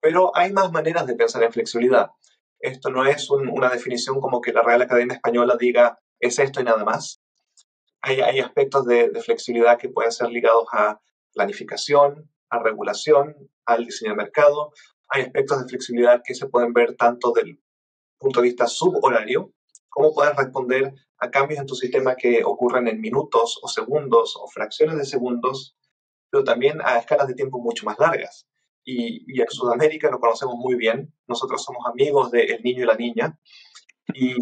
[0.00, 2.10] Pero hay más maneras de pensar en flexibilidad.
[2.58, 6.64] Esto no es una definición como que la Real Academia Española diga es esto y
[6.64, 7.20] nada más.
[8.00, 11.00] Hay, hay aspectos de, de, flexibilidad que pueden ser ligados a
[11.34, 14.72] planificación, a regulación, al diseño de mercado.
[15.08, 17.60] Hay aspectos de flexibilidad que se pueden ver tanto del
[18.18, 19.52] punto de vista subhorario,
[19.98, 24.46] cómo puedes responder a cambios en tu sistema que ocurren en minutos o segundos o
[24.46, 25.76] fracciones de segundos,
[26.30, 28.46] pero también a escalas de tiempo mucho más largas.
[28.84, 31.12] Y, en Sudamérica lo conocemos muy bien.
[31.26, 33.40] Nosotros somos amigos del niño y la niña.
[34.14, 34.36] Y,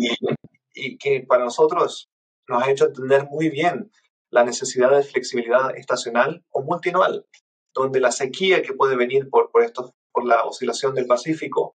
[0.74, 2.10] y que para nosotros
[2.48, 3.90] nos ha hecho entender muy bien
[4.28, 7.26] la necesidad de flexibilidad estacional o multianual,
[7.72, 11.76] donde la sequía que puede venir por, por, esto, por la oscilación del Pacífico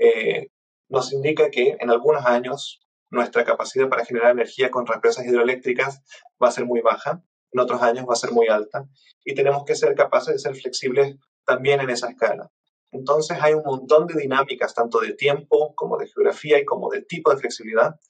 [0.00, 0.48] eh,
[0.88, 2.82] nos indica que en algunos años
[3.12, 6.02] nuestra capacidad para generar energía con represas hidroeléctricas
[6.42, 7.22] va a ser muy baja,
[7.52, 8.88] en otros años va a ser muy alta,
[9.24, 12.50] y tenemos que ser capaces de ser flexibles también en esa escala.
[12.90, 17.02] Entonces hay un montón de dinámicas, tanto de tiempo como de geografía y como de
[17.02, 18.00] tipo de flexibilidad,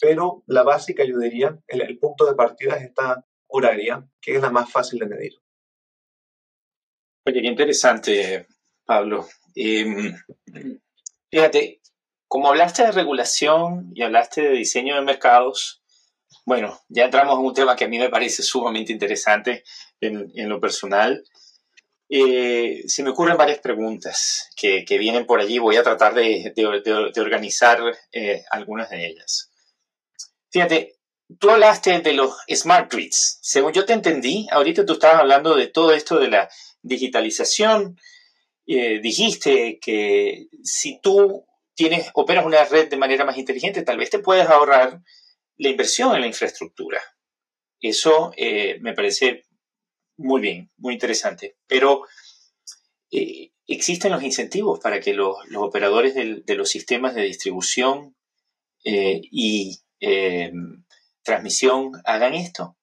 [0.00, 4.50] pero la básica, yo diría, el, punto de partida es esta horaria, que es la
[4.50, 5.32] más fácil de medir.
[7.24, 8.46] Oye, qué interesante,
[8.84, 9.26] Pablo.
[9.54, 10.12] Em,
[11.30, 11.80] fíjate,
[12.30, 15.82] como hablaste de regulación y hablaste de diseño de mercados,
[16.46, 19.64] bueno, ya entramos en un tema que a mí me parece sumamente interesante
[20.00, 21.24] en, en lo personal.
[22.08, 25.58] Eh, se me ocurren varias preguntas que, que, vienen por allí.
[25.58, 27.80] Voy a tratar de, de, de organizar
[28.12, 29.50] eh, algunas de ellas.
[30.50, 31.00] Fíjate,
[31.40, 33.40] tú hablaste de los smart grids.
[33.42, 36.48] Según yo te entendí, ahorita tú estabas hablando de todo esto de la
[36.80, 37.98] digitalización.
[38.68, 41.49] Eh, dijiste que si tú
[41.80, 45.00] tienes, operas una red de manera más inteligente, tal vez te puedes ahorrar
[45.56, 47.00] la inversión en la infraestructura.
[47.80, 49.46] Eso eh, me parece
[50.18, 51.56] muy bien, muy interesante.
[51.66, 52.02] Pero
[53.10, 58.14] eh, existen los incentivos para que los, operadores de los sistemas de distribución
[58.84, 59.80] eh, y
[61.22, 62.76] transmisión hagan esto.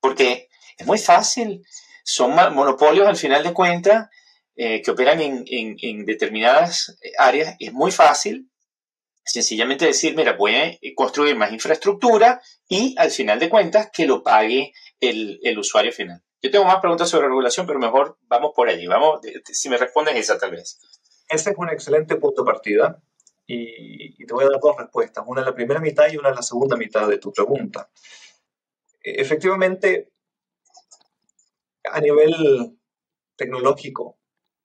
[0.00, 1.66] Porque es muy fácil,
[2.02, 4.08] son monopolios al final de cuentas
[4.60, 7.54] eh, que operan en, en, determinadas áreas.
[7.60, 8.50] Es muy fácil
[9.24, 14.24] sencillamente decir, mira, voy a construir más infraestructura y al final de cuentas que lo
[14.24, 16.24] pague el, el usuario final.
[16.42, 18.88] Yo tengo más preguntas sobre regulación, pero mejor vamos por allí.
[18.88, 20.80] Vamos, si me respondes esa tal vez.
[21.28, 23.00] Ese es un excelente punto de partida
[23.46, 26.30] y, y, te voy a dar dos respuestas, una en la primera mitad y una
[26.30, 27.90] en la segunda mitad de tu pregunta.
[29.00, 30.10] Efectivamente,
[31.84, 32.76] a nivel
[33.36, 34.17] tecnológico,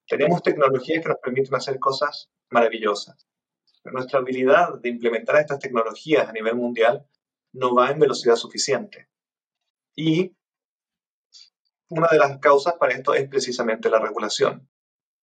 [0.07, 3.27] tenemos tecnologías que nos permiten hacer cosas maravillosas.
[3.81, 7.05] Pero nuestra habilidad de implementar estas tecnologías a nivel mundial
[7.53, 9.09] no va en velocidad suficiente.
[9.95, 10.35] Y
[11.89, 14.69] una de las causas para esto es precisamente la regulación.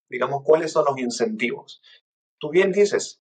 [0.09, 1.83] Digamos, ¿cuáles son los incentivos?
[2.39, 3.23] Tú bien dices,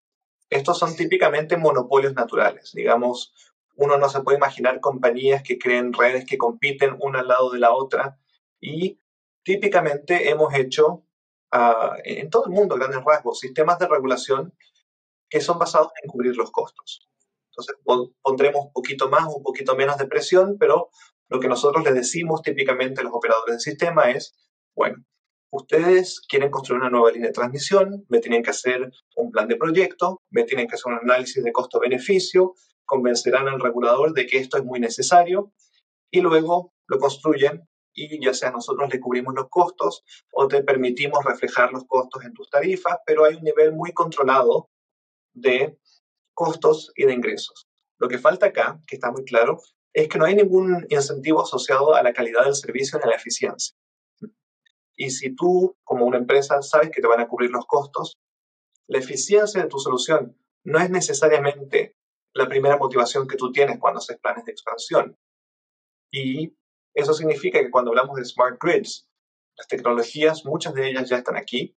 [0.50, 2.72] estos son típicamente monopolios naturales.
[2.72, 3.34] Digamos,
[3.76, 7.58] uno no se puede imaginar compañías que creen redes que compiten una al lado de
[7.58, 8.18] la otra
[8.60, 9.00] y
[9.44, 11.04] típicamente hemos hecho
[12.04, 14.54] en todo el mundo, grandes rasgos, sistemas de regulación
[15.28, 17.08] que son basados en cubrir los costos.
[17.50, 17.76] Entonces
[18.22, 20.90] pondremos un poquito más, un poquito menos de presión, pero
[21.28, 24.34] lo que nosotros les decimos típicamente a los operadores del sistema es,
[24.74, 25.04] bueno,
[25.50, 29.56] ustedes quieren construir una nueva línea de transmisión, me tienen que hacer un plan de
[29.56, 34.56] proyecto, me tienen que hacer un análisis de costo-beneficio, convencerán al regulador de que esto
[34.56, 35.52] es muy necesario
[36.10, 37.68] y luego lo construyen
[38.04, 42.32] y ya sea nosotros le cubrimos los costos o te permitimos reflejar los costos en
[42.32, 44.70] tus tarifas, pero hay un nivel muy controlado
[45.34, 45.78] de
[46.34, 47.68] costos y de ingresos.
[47.98, 49.60] Lo que falta acá, que está muy claro,
[49.92, 53.16] es que no hay ningún incentivo asociado a la calidad del servicio ni a la
[53.16, 53.76] eficiencia.
[54.96, 58.18] Y si tú, como una empresa, sabes que te van a cubrir los costos,
[58.88, 61.96] la eficiencia de tu solución no es necesariamente
[62.34, 65.16] la primera motivación que tú tienes cuando haces planes de expansión.
[66.10, 66.56] Y
[66.98, 69.08] eso significa que cuando hablamos de smart grids,
[69.56, 71.76] las tecnologías, muchas de ellas ya están aquí,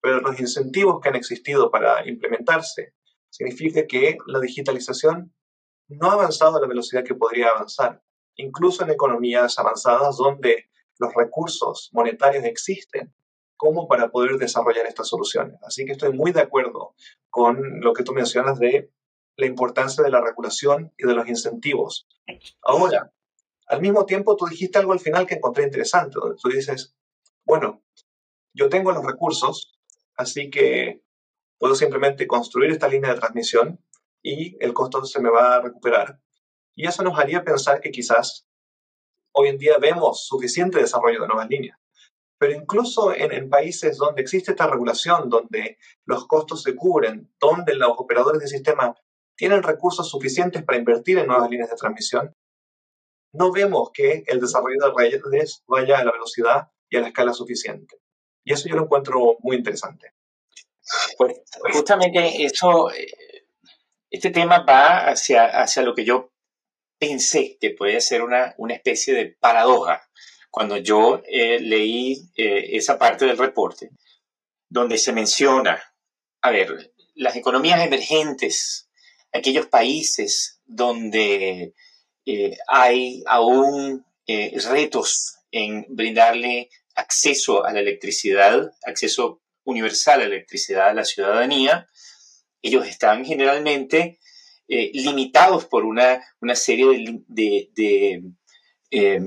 [0.00, 2.94] pero los incentivos que han existido para implementarse
[3.30, 5.34] significa que la digitalización
[5.88, 8.02] no ha avanzado a la velocidad que podría avanzar,
[8.36, 13.14] incluso en economías avanzadas donde los recursos monetarios existen
[13.56, 15.58] como para poder desarrollar estas soluciones.
[15.62, 16.94] Así que estoy muy de acuerdo
[17.30, 18.90] con lo que tú mencionas de
[19.36, 22.06] la importancia de la regulación y de los incentivos.
[22.62, 23.12] Ahora,
[23.68, 26.96] al mismo tiempo, tú dijiste algo al final que encontré interesante, tú dices,
[27.44, 27.82] bueno,
[28.54, 29.78] yo tengo los recursos,
[30.16, 31.02] así que
[31.58, 33.84] puedo simplemente construir esta línea de transmisión
[34.22, 36.20] y el costo se me va a recuperar.
[36.74, 38.46] Y eso nos haría pensar que quizás
[39.32, 41.78] hoy en día vemos suficiente desarrollo de nuevas líneas.
[42.38, 47.74] Pero incluso en, en, países donde existe esta regulación, donde los costos se cubren, donde
[47.74, 48.94] los operadores del sistema
[49.34, 52.34] tienen recursos suficientes para invertir en nuevas líneas de transmisión,
[53.32, 57.32] no vemos que el desarrollo de redes vaya a la velocidad y a la escala
[57.32, 57.96] suficiente.
[58.44, 60.12] Y eso yo lo encuentro muy interesante.
[61.16, 62.90] Pues justamente eso,
[64.10, 66.32] este tema va hacia, hacia lo que yo
[66.98, 70.02] pensé que puede ser una, una especie de paradoja
[70.50, 73.90] cuando yo eh, leí eh, esa parte del reporte,
[74.68, 75.80] donde se menciona,
[76.40, 78.88] a ver, las economías emergentes,
[79.32, 81.74] aquellos países donde
[82.30, 90.88] eh, hay aún retos en brindarle acceso a la electricidad, acceso universal a la electricidad
[90.90, 91.88] a la ciudadanía,
[92.60, 94.18] ellos están generalmente
[94.66, 96.20] eh, limitados por una,
[96.54, 98.22] serie de,
[98.90, 99.20] eh,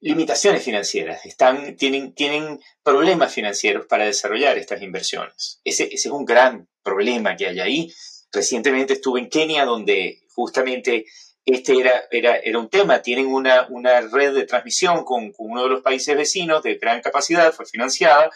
[0.00, 5.60] limitaciones financieras, están, tienen, tienen problemas financieros para desarrollar estas inversiones.
[5.64, 7.92] Ese, ese, es un gran problema que hay ahí.
[8.30, 11.06] Recientemente estuve en Kenia, donde justamente
[11.46, 13.02] este era, era, era un tema.
[13.02, 17.00] Tienen una, una red de transmisión con, con, uno de los países vecinos de gran
[17.00, 18.30] capacidad, fue financiada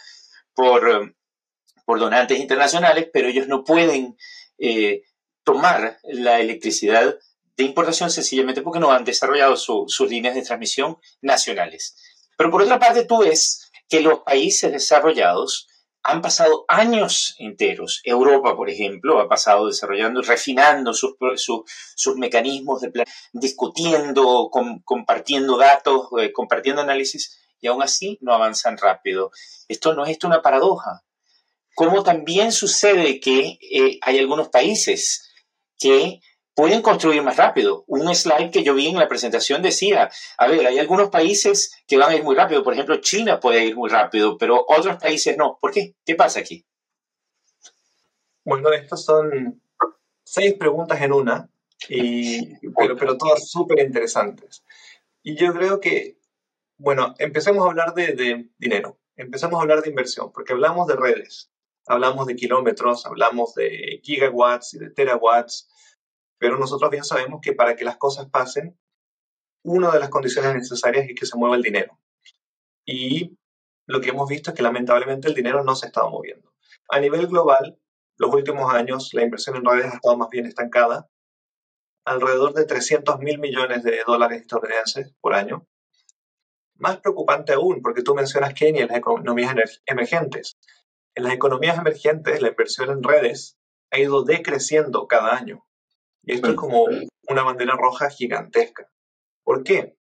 [0.53, 1.15] por,
[1.85, 4.15] por donantes internacionales, pero ellos no pueden
[4.57, 5.03] eh,
[5.43, 7.17] tomar la electricidad
[7.57, 11.95] de importación sencillamente porque no han desarrollado sus líneas de transmisión nacionales.
[12.37, 15.67] Pero por otra parte, tú ves que los países desarrollados
[16.03, 18.01] han pasado años enteros.
[18.03, 24.49] Europa, por ejemplo, ha pasado desarrollando, refinando sus, sus, mecanismos, de discutiendo,
[24.83, 29.31] compartiendo datos, eh, compartiendo análisis, y aún así no avanzan rápido.
[29.67, 31.03] Esto no es esto una paradoja.
[31.75, 35.29] Como también sucede que eh, hay algunos países
[35.77, 36.21] que
[36.59, 37.85] pueden construir más rápido.
[37.87, 41.95] Un slide que yo vi en la presentación decía, a ver, hay algunos países que
[41.95, 45.37] van a ir muy rápido, por ejemplo, China puede ir muy rápido, pero otros países
[45.37, 45.57] no.
[45.61, 45.95] ¿Por qué?
[46.05, 46.65] ¿Qué pasa aquí?
[48.43, 49.61] Bueno, estas son
[50.25, 51.49] seis preguntas en una,
[51.87, 54.65] y, pero, pero todas súper interesantes.
[55.23, 56.17] Y yo creo que,
[56.75, 60.97] bueno, empecemos a hablar de, de dinero, empezamos a hablar de inversión, porque hablamos de
[60.97, 61.53] redes,
[61.87, 65.69] hablamos de kilómetros, hablamos de gigawatts y de terawatts,
[66.39, 68.79] pero nosotros bien sabemos que para que las cosas pasen,
[69.63, 71.99] una de las condiciones necesarias es que se mueva el dinero.
[72.85, 73.37] Y
[73.85, 76.53] lo que hemos visto es que lamentablemente el dinero no se ha estado moviendo.
[76.89, 77.79] A nivel global,
[78.17, 81.09] los últimos años la inversión en redes ha estado más bien estancada,
[82.05, 85.67] alrededor de 300 mil millones de dólares estadounidenses por año.
[86.75, 90.57] Más preocupante aún, porque tú mencionas Kenia y las economías emergentes.
[91.13, 93.57] En las economías emergentes, la inversión en redes
[93.91, 95.65] ha ido decreciendo cada año.
[96.29, 96.85] Y esto es como
[97.27, 98.87] una bandera roja gigantesca.
[99.43, 99.97] ¿Por qué?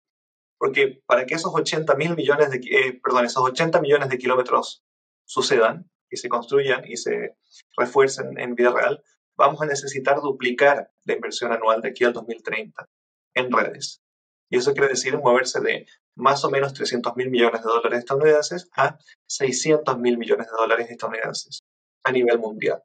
[0.56, 4.82] Porque para que esos 80 mil millones de, eh, perdón, esos 80 millones de kilómetros
[5.26, 7.36] sucedan y se construyan y se
[7.76, 9.04] refuercen en vida real,
[9.36, 12.88] vamos a necesitar duplicar la inversión anual de aquí al 2030
[13.34, 14.00] en redes.
[14.48, 18.70] Y eso quiere decir moverse de más o menos 300 mil millones de dólares estadounidenses
[18.74, 21.60] a 600 mil millones de dólares estadounidenses
[22.02, 22.82] a nivel mundial.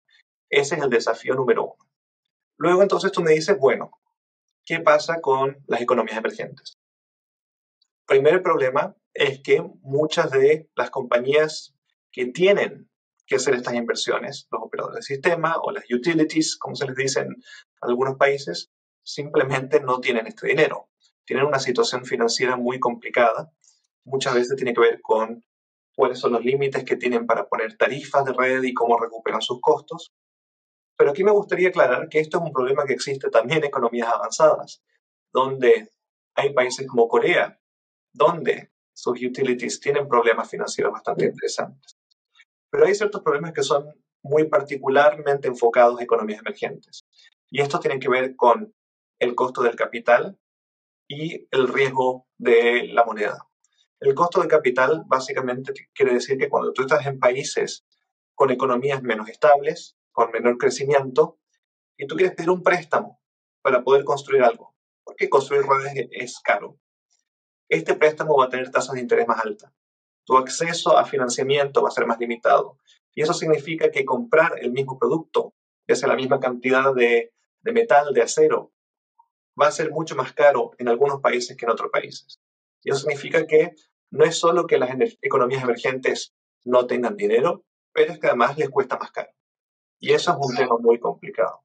[0.50, 1.89] Ese es el desafío número uno.
[2.60, 3.90] Luego entonces tú me dices, bueno,
[4.66, 6.78] ¿qué pasa con las economías emergentes?
[8.06, 11.74] Primer problema es que muchas de las compañías
[12.12, 12.90] que tienen
[13.26, 17.22] que hacer estas inversiones, los operadores de sistema o las utilities, como se les dice
[17.22, 17.36] en
[17.80, 18.70] algunos países,
[19.04, 20.90] simplemente no tienen este dinero.
[21.24, 23.54] Tienen una situación financiera muy complicada.
[24.04, 25.46] Muchas veces tiene que ver con
[25.96, 29.62] cuáles son los límites que tienen para poner tarifas de red y cómo recuperan sus
[29.62, 30.12] costos.
[31.00, 34.10] Pero aquí me gustaría aclarar que esto es un problema que existe también en economías
[34.14, 34.84] avanzadas,
[35.32, 35.94] donde
[36.36, 37.58] hay países como Corea,
[38.12, 41.98] donde sus utilities tienen problemas financieros bastante interesantes.
[42.70, 43.86] Pero hay ciertos problemas que son
[44.24, 47.06] muy particularmente enfocados a economías emergentes.
[47.50, 48.76] Y esto tiene que ver con
[49.20, 50.38] el costo del capital
[51.08, 53.48] y el riesgo de la moneda.
[54.02, 57.86] El costo de capital básicamente quiere decir que cuando tú estás en países
[58.36, 61.40] con economías menos estables, con menor crecimiento
[61.96, 63.22] y tú quieres pedir un préstamo
[63.62, 66.78] para poder construir algo, porque construir redes es caro.
[67.70, 69.72] Este préstamo va a tener tasas de interés más altas.
[70.26, 72.80] Tu acceso a financiamiento va a ser más limitado.
[73.16, 75.54] Y eso significa que comprar el mismo producto,
[75.88, 78.74] ya sea la misma cantidad de, de metal, de acero,
[79.60, 82.42] va a ser mucho más caro en algunos países que en otros países.
[82.84, 83.74] Y eso significa que
[84.12, 84.90] no es solo que las
[85.22, 86.34] economías emergentes
[86.66, 89.32] no tengan dinero, pero es que además les cuesta más caro.
[90.00, 91.64] Y eso es un tema muy complicado.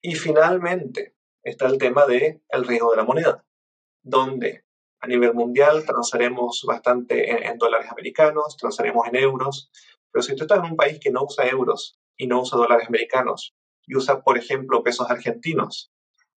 [0.00, 3.44] Y finalmente está el tema del el riesgo de la moneda,
[4.02, 4.64] donde
[5.00, 9.70] a nivel mundial transaremos bastante en, dólares americanos, transaremos en euros,
[10.12, 12.86] pero si tú estás en un país que no usa euros y no usa dólares
[12.88, 15.90] americanos y usa, por ejemplo, pesos argentinos,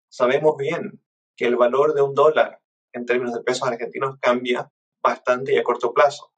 [0.08, 1.02] sabemos bien
[1.36, 2.60] que el valor de un dólar
[2.92, 4.70] en términos de pesos argentinos cambia
[5.02, 6.32] bastante y a corto plazo.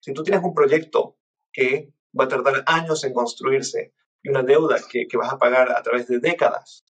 [0.00, 1.18] Si tú tienes un proyecto
[1.52, 5.82] que va a tardar años en construirse y una deuda que, vas a pagar a
[5.82, 6.84] través de décadas,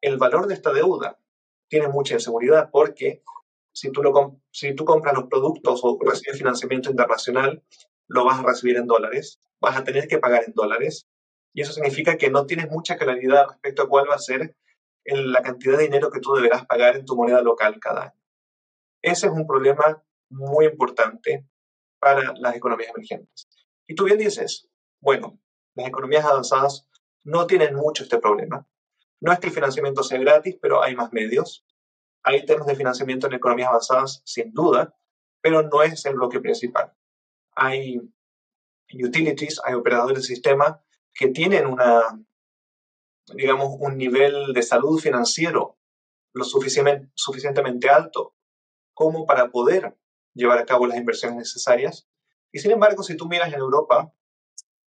[0.00, 1.18] el valor de esta deuda
[1.68, 3.22] tiene mucha inseguridad porque
[3.72, 7.62] si tú, lo, si tú compras los productos o recibes financiamiento internacional,
[8.08, 11.08] lo vas a recibir en dólares, vas a tener que pagar en dólares
[11.52, 14.56] y eso significa que no tienes mucha claridad respecto a cuál va a ser
[15.04, 18.20] la cantidad de dinero que tú deberás pagar en tu moneda local cada año.
[19.02, 21.46] Ese es un problema muy importante
[22.00, 23.48] para las economías emergentes.
[23.86, 24.68] Y tú bien dices,
[25.00, 25.38] bueno,
[25.74, 26.88] las economías avanzadas
[27.22, 28.66] no tienen mucho este problema.
[29.20, 31.64] No es que el financiamiento sea gratis, pero hay más medios.
[32.22, 34.96] Hay temas de financiamiento en economías avanzadas, sin duda,
[35.40, 36.92] pero no es el bloque principal.
[37.56, 38.00] Hay
[38.92, 42.02] utilities, hay operadores de sistema que tienen una,
[43.34, 45.78] digamos, un nivel de salud financiero
[46.32, 48.34] lo suficientemente, suficientemente alto
[48.92, 49.96] como para poder
[50.34, 52.08] llevar a cabo las inversiones necesarias.
[52.52, 54.12] Y sin embargo, si tú miras en Europa,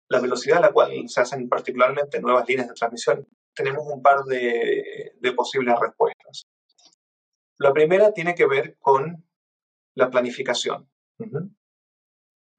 [0.09, 3.27] la velocidad a la cual se hacen particularmente nuevas líneas de transmisión
[3.57, 6.47] tenemos un par de, posibles respuestas.
[7.59, 9.27] La primera tiene que ver con
[9.97, 10.89] la planificación.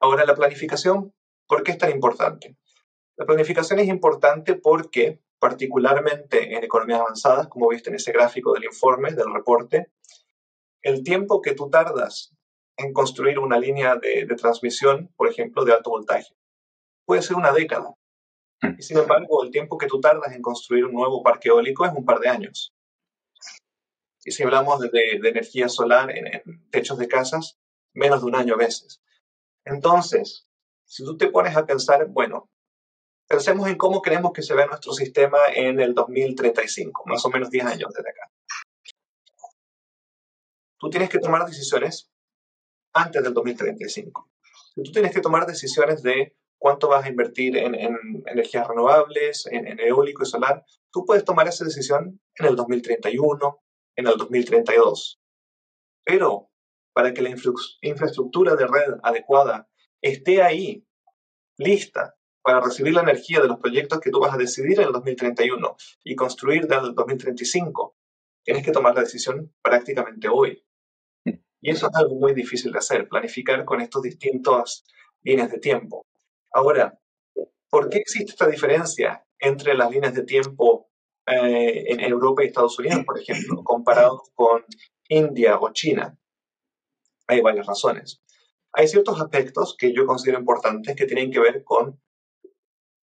[0.01, 1.13] Ahora, la planificación,
[1.47, 2.57] ¿por qué es tan importante?
[3.15, 8.65] La planificación es importante porque, particularmente en economías avanzadas, como viste en ese gráfico del
[8.65, 9.91] informe, del reporte,
[10.81, 12.33] el tiempo que tú tardas
[12.75, 16.35] en construir una línea de, de transmisión, por ejemplo, de alto voltaje,
[17.07, 17.95] puede ser una década.
[18.77, 21.93] Y sin embargo, el tiempo que tú tardas en construir un nuevo parque eólico es
[21.93, 22.73] un par de años.
[24.25, 27.57] Y si hablamos de, de energía solar en, en, techos de casas,
[27.93, 29.01] menos de un año a veces.
[29.63, 30.47] Entonces,
[30.85, 32.49] si tú te pones a pensar, bueno,
[33.25, 37.49] pensemos en cómo queremos que se vea nuestro sistema en el 2035, más o menos
[37.49, 38.29] 10 años desde acá.
[40.77, 42.11] Tú tienes que tomar decisiones
[42.93, 44.29] antes del 2035.
[44.75, 47.75] Tú tienes que tomar decisiones de cuánto vas a invertir en,
[48.25, 53.63] energías renovables, en, eólico y solar, tú puedes tomar esa decisión en el 2031,
[53.95, 55.19] en el 2032.
[56.03, 56.49] Pero
[56.93, 59.69] para que la infraestructura de red adecuada
[60.01, 60.85] esté ahí,
[61.57, 64.93] lista, para recibir la energía de los proyectos que tú vas a decidir en el
[64.93, 67.97] 2031 y construir desde el 2035,
[68.43, 70.63] tienes que tomar la decisión prácticamente hoy.
[71.59, 74.85] Y eso es algo muy difícil de hacer, planificar con estos distintos
[75.23, 76.05] líneas de tiempo.
[76.51, 76.97] Ahora,
[77.69, 80.89] ¿por qué existe esta diferencia entre las líneas de tiempo
[81.25, 84.63] eh, en Europa y Estados Unidos, por ejemplo, comparados con
[85.09, 86.17] India o China?
[87.27, 88.21] Hay varias razones.
[88.73, 91.99] Hay ciertos aspectos que yo considero importantes que tienen que ver con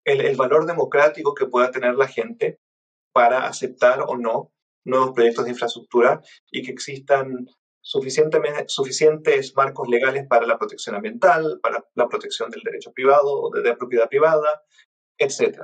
[0.04, 2.60] el, el valor democrático que pueda tener la gente
[3.12, 4.52] para aceptar o no
[4.84, 6.20] nuevos proyectos de infraestructura
[6.50, 7.46] y que existan
[7.84, 13.76] suficientes marcos legales para la protección ambiental, para la protección del derecho privado, de la
[13.76, 14.62] propiedad privada,
[15.18, 15.60] etc.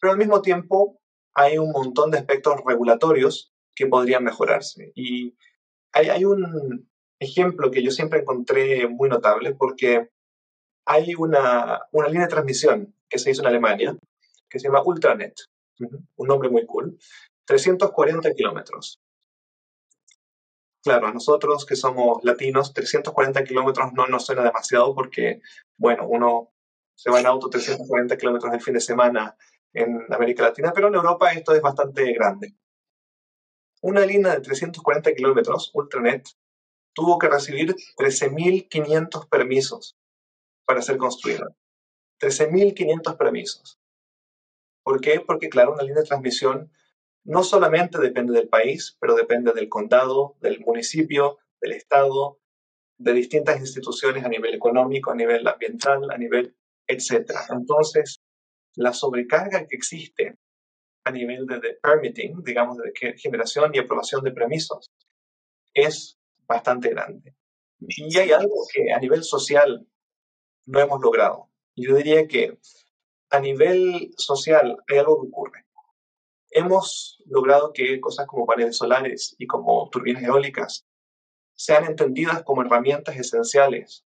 [0.00, 1.00] Pero al mismo tiempo
[1.34, 4.92] hay un montón de aspectos regulatorios que podrían mejorarse.
[4.94, 5.36] Y
[5.92, 6.88] hay, hay un
[7.20, 10.10] ejemplo que yo siempre encontré muy notable porque
[10.86, 13.96] hay una, una línea de transmisión que se hizo en Alemania
[14.54, 15.34] que se llama Ultranet,
[16.16, 16.96] un nombre muy cool,
[17.46, 19.00] 340 kilómetros.
[20.84, 25.40] Claro, a nosotros que somos latinos, 340 kilómetros no nos suena demasiado porque,
[25.78, 26.52] bueno, uno
[26.94, 29.34] se va en auto 340 kilómetros el fin de semana
[29.72, 32.54] en América Latina, pero en Europa esto es bastante grande.
[33.80, 36.28] Una línea de 340 kilómetros, Ultranet,
[36.92, 39.96] tuvo que recibir 13.500 permisos
[40.66, 41.46] para ser construida.
[42.20, 43.80] 13.500 permisos.
[44.82, 45.20] ¿Por qué?
[45.20, 46.70] Porque, claro, una línea de transmisión
[47.24, 52.38] no solamente depende del país, pero depende del condado, del municipio, del estado,
[52.98, 56.54] de distintas instituciones a nivel económico, a nivel ambiental, a nivel,
[56.86, 57.32] etc.
[57.50, 58.20] Entonces,
[58.76, 60.38] la sobrecarga que existe
[61.04, 64.90] a nivel de, permitting, digamos, de generación y aprobación de permisos,
[65.72, 67.34] es bastante grande.
[67.80, 69.86] Y hay algo que a nivel social
[70.66, 71.50] no hemos logrado.
[71.76, 72.58] Yo diría que
[73.30, 75.63] a nivel social hay algo que ocurre
[76.54, 80.86] hemos logrado que cosas como paneles solares y como turbinas eólicas
[81.56, 84.06] sean entendidas como herramientas esenciales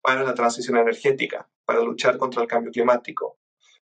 [0.00, 3.38] para la transición energética, para luchar contra el cambio climático.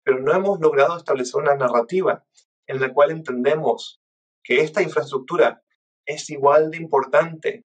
[0.02, 2.24] Pero no hemos logrado establecer una narrativa
[2.66, 4.00] en la cual entendemos
[4.42, 5.62] que esta infraestructura
[6.06, 7.64] es igual de importante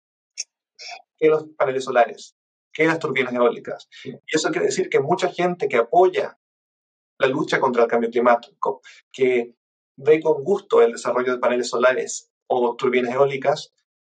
[1.18, 2.36] que los paneles solares,
[2.72, 3.90] que las turbinas eólicas.
[4.06, 6.40] Y eso quiere decir que mucha gente que apoya
[7.18, 9.56] la lucha contra el cambio climático, que
[10.00, 13.74] ve con gusto el desarrollo de paneles solares o turbinas eólicas,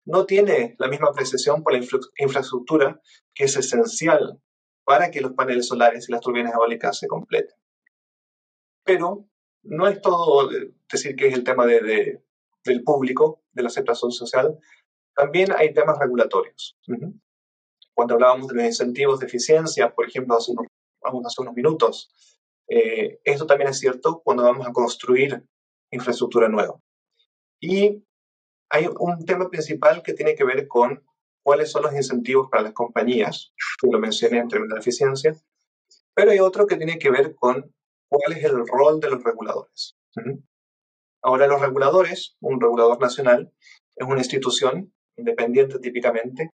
[0.05, 1.81] no tiene la misma apreciación por la
[2.19, 3.01] infraestructura
[3.35, 4.41] que es esencial
[4.85, 7.57] para que los paneles solares y las turbinas eólicas se completen.
[8.85, 9.27] Pero
[9.63, 10.51] no es todo
[10.91, 12.23] decir que es el tema de,
[12.65, 14.59] del público, de la aceptación social,
[15.15, 16.79] también hay temas regulatorios.
[17.95, 20.67] Cuando hablábamos de los incentivos de eficiencia, por ejemplo, hace unos,
[21.27, 22.11] hace unos minutos,
[22.69, 25.43] eh, esto también es cierto cuando vamos a construir
[25.91, 26.81] infraestructura nueva.
[27.61, 28.05] Y
[28.71, 31.05] hay un tema principal que tiene que ver con
[31.43, 35.35] cuáles son los incentivos para las compañías, que lo mencioné en términos de eficiencia,
[36.15, 37.75] pero hay otro que tiene que ver con
[38.09, 39.97] cuál es el rol de los reguladores.
[41.23, 43.53] Ahora, los reguladores, un regulador nacional,
[43.97, 46.51] es una institución independiente típicamente,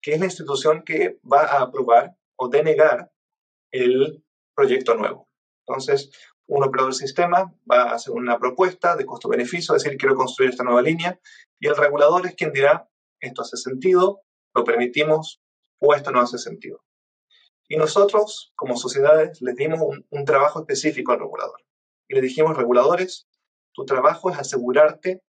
[0.00, 3.10] que es la institución que va a aprobar o denegar
[3.70, 4.24] el
[4.54, 5.28] proyecto nuevo.
[5.66, 6.10] Entonces,
[6.48, 10.64] un operador del sistema va a hacer una propuesta de costo-beneficio, decir, quiero construir esta
[10.64, 11.20] nueva línea,
[11.60, 12.88] y el regulador es quien dirá,
[13.20, 14.22] esto hace sentido,
[14.54, 15.42] lo permitimos,
[15.78, 16.82] o esto no hace sentido.
[17.68, 19.80] Y nosotros, como sociedades, les dimos
[20.10, 21.60] un, trabajo específico al regulador.
[22.08, 23.28] Y le dijimos, reguladores,
[23.74, 25.22] Tu trabajo es asegurarte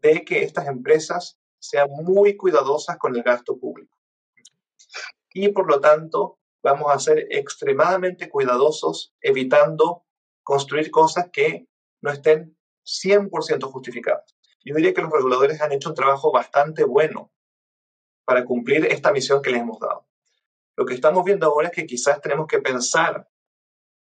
[0.00, 3.96] de que estas empresas sean muy cuidadosas con el gasto público.
[5.32, 10.04] Y por lo tanto, vamos a ser extremadamente cuidadosos evitando
[10.42, 11.66] construir cosas que
[12.02, 14.34] no estén 100% justificadas.
[14.64, 17.32] Yo diría que los reguladores han hecho un trabajo bastante bueno
[18.24, 20.06] para cumplir esta misión que les hemos dado.
[20.76, 23.28] Lo que estamos viendo ahora es que quizás tenemos que pensar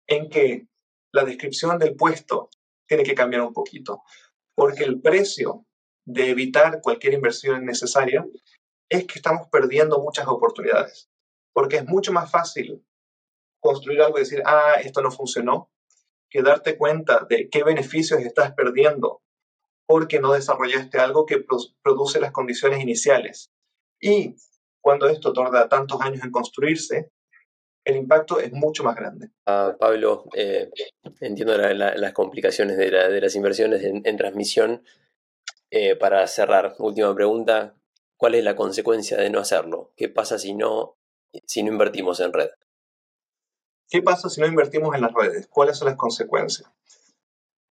[0.08, 0.68] en que
[1.12, 2.50] la descripción del puesto
[2.88, 4.04] tiene que cambiar un poquito,
[4.56, 5.66] porque el precio
[6.06, 8.26] de evitar cualquier inversión innecesaria
[8.90, 11.10] es que estamos perdiendo muchas oportunidades,
[11.54, 12.86] porque es mucho más fácil
[13.60, 15.70] construir algo y decir, ah, esto no funcionó,
[16.30, 19.22] que darte cuenta de qué beneficios estás perdiendo
[19.88, 21.44] porque no desarrollaste algo que
[21.82, 23.52] produce las condiciones iniciales.
[24.02, 24.36] Y
[24.82, 27.12] cuando esto tarda tantos años en construirse,
[27.86, 29.30] el impacto es mucho más grande.
[29.46, 30.70] Ah, Pablo, eh,
[31.22, 34.84] entiendo las complicaciones de, las inversiones en, transmisión.
[35.72, 37.76] Eh, para cerrar, última pregunta,
[38.18, 39.94] ¿cuál es la consecuencia de no hacerlo?
[39.96, 40.98] ¿Qué pasa si no,
[41.46, 42.50] si no invertimos en red?
[43.90, 45.48] ¿Qué pasa si no invertimos en las redes?
[45.48, 46.70] ¿Cuáles son las consecuencias?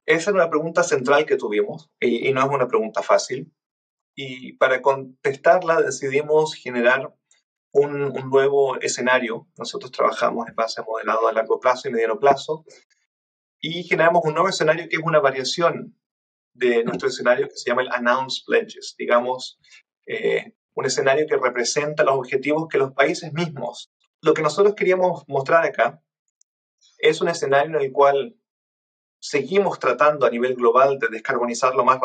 [0.07, 3.53] Esa es una pregunta central que tuvimos y, no es una pregunta fácil.
[4.15, 7.13] Y para contestarla decidimos generar
[7.73, 9.49] un, nuevo escenario.
[9.59, 12.65] Nosotros trabajamos en base a modelado a largo plazo y mediano plazo
[13.61, 15.99] y generamos un nuevo escenario que es una variación
[16.53, 19.59] de nuestro escenario que se llama el Announced Pledges, digamos,
[20.07, 23.91] eh, un escenario que representa los objetivos que los países mismos.
[24.21, 26.04] Lo que nosotros queríamos mostrar acá
[27.05, 28.37] es un escenario en el cual
[29.21, 31.99] seguimos tratando a nivel global de descarbonizar lo más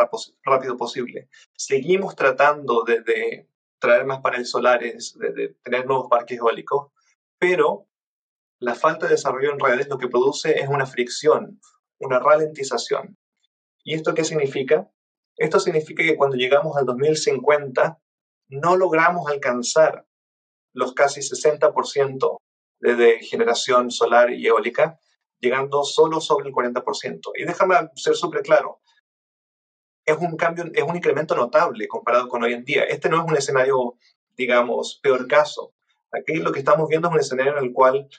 [0.44, 1.30] rápido posible.
[1.56, 3.48] Seguimos tratando de,
[3.80, 6.92] traer más paneles solares, de, tener nuevos parques eólicos,
[7.38, 7.88] pero
[8.60, 11.62] la falta de desarrollo en redes lo que produce es una fricción,
[12.00, 13.18] una ralentización.
[13.86, 14.92] ¿Y esto qué significa?
[15.38, 18.02] Esto significa que cuando llegamos al 2050
[18.50, 20.06] no logramos alcanzar
[20.74, 22.38] los casi 60%
[22.80, 25.00] de generación solar y eólica,
[25.40, 27.32] llegando solo sobre el 40%.
[27.36, 28.82] Y déjame ser súper claro,
[30.06, 32.84] es un cambio, es un incremento notable comparado con hoy en día.
[32.84, 33.98] Este no es un escenario,
[34.36, 35.74] digamos, peor caso.
[36.12, 38.10] Aquí lo que estamos viendo es un escenario en el cual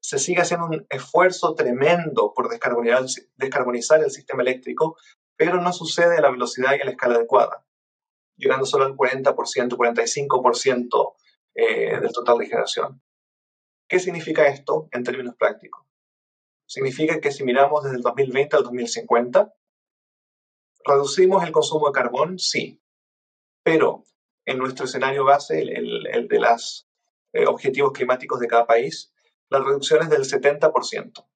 [0.00, 4.98] se sigue haciendo un esfuerzo tremendo por descarbonizar, el sistema eléctrico,
[5.34, 7.64] pero no sucede a la velocidad y a la escala adecuada,
[8.36, 11.14] llegando solo al 40%, 45%
[11.54, 13.02] eh, del total de generación.
[13.94, 15.86] ¿Qué significa esto en términos prácticos?
[16.66, 19.54] Significa que si miramos desde el 2020 al 2050,
[20.84, 22.40] ¿reducimos el consumo de carbón?
[22.40, 22.82] Sí.
[23.62, 24.02] Pero
[24.46, 26.88] en nuestro escenario base, el, de los
[27.34, 29.12] eh, objetivos climáticos de cada país,
[29.48, 31.28] la reducción es del 70%.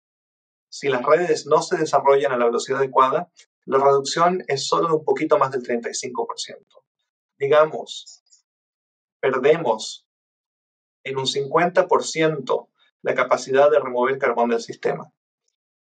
[0.69, 3.31] Si las redes no se desarrollan a la velocidad adecuada,
[3.67, 6.11] la reducción es solo de un poquito más del 35%.
[7.39, 8.25] Digamos,
[9.21, 10.08] perdemos
[11.09, 12.69] en un 50%
[13.03, 15.13] la capacidad de remover carbón del sistema.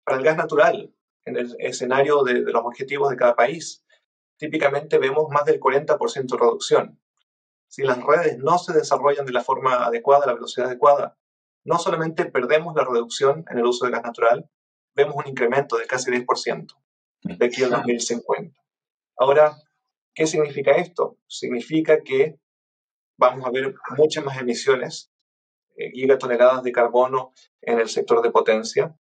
[0.03, 0.93] Para el gas natural,
[1.25, 3.85] en el escenario de, los objetivos de cada país,
[4.37, 6.99] típicamente vemos más del 40% de reducción.
[7.67, 11.17] Si las redes no se desarrollan de la forma adecuada, a la velocidad adecuada,
[11.63, 14.49] no solamente perdemos la reducción en el uso de gas natural,
[14.95, 16.67] vemos un incremento de casi 10%
[17.21, 18.59] de aquí al 2050.
[19.17, 19.55] Ahora,
[20.15, 21.17] ¿qué significa esto?
[21.27, 22.39] Significa que
[23.19, 25.11] vamos a ver muchas más emisiones,
[25.75, 28.95] eh, gigatoneladas de carbono en el sector de potencia,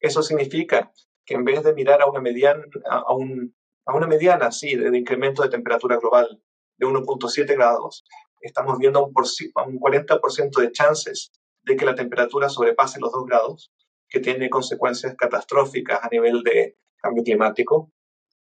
[0.00, 0.90] eso significa
[1.26, 5.50] que en vez de mirar a una mediana, a, una mediana sí, de, incremento de
[5.50, 6.42] temperatura global
[6.78, 8.04] de 1.7 grados,
[8.40, 11.30] estamos viendo un, un 40% de chances
[11.62, 13.70] de que la temperatura sobrepase los 2 grados,
[14.08, 17.92] que tiene consecuencias catastróficas a nivel de cambio climático.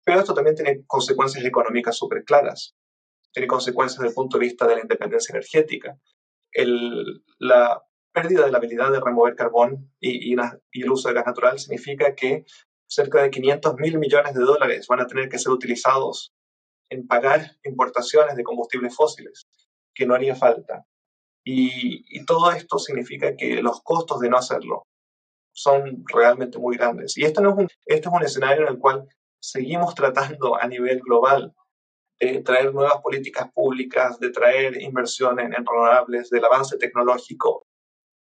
[0.03, 2.75] Pero esto también tiene consecuencias económicas súper claras.
[3.31, 5.97] Tiene consecuencias desde el punto de vista de la independencia energética.
[7.39, 12.13] La pérdida de la habilidad de remover carbón y, el uso de gas natural significa
[12.15, 12.45] que
[12.87, 16.33] cerca de 500 mil millones de dólares van a tener que ser utilizados
[16.89, 19.47] en pagar importaciones de combustibles fósiles,
[19.93, 20.85] que no haría falta.
[21.43, 24.87] Y, todo esto significa que los costos de no hacerlo
[25.53, 27.17] son realmente muy grandes.
[27.17, 29.07] Y esto, no es un, este es un escenario en el cual
[29.41, 31.53] seguimos tratando a nivel global
[32.21, 37.67] de traer nuevas políticas públicas, de traer inversiones en renovables, del avance tecnológico,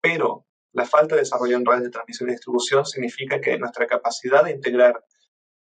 [0.01, 4.43] pero la falta de desarrollo en redes de transmisión y distribución significa que nuestra capacidad
[4.45, 5.05] de integrar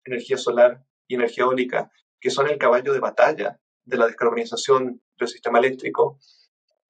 [0.04, 1.90] energía solar y energía eólica,
[2.20, 6.18] que son el caballo de batalla de la descarbonización del sistema eléctrico,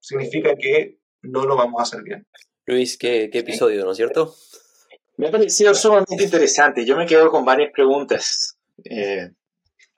[0.00, 2.26] significa que no lo vamos a hacer bien.
[2.66, 4.34] Luis, qué, episodio, ¿no es cierto?
[5.16, 6.84] Me ha parecido sumamente interesante.
[6.84, 8.58] Yo me quedo con varias preguntas.
[8.84, 9.30] Eh,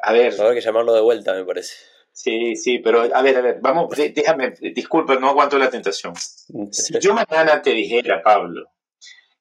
[0.03, 0.35] a ver.
[0.39, 1.75] Habrá que llamarlo de vuelta, me parece.
[2.13, 6.15] Sí, sí, pero a ver, a ver, vamos, déjame, disculpa, no aguanto la tentación.
[6.17, 8.67] Si yo mañana te dijera, Pablo,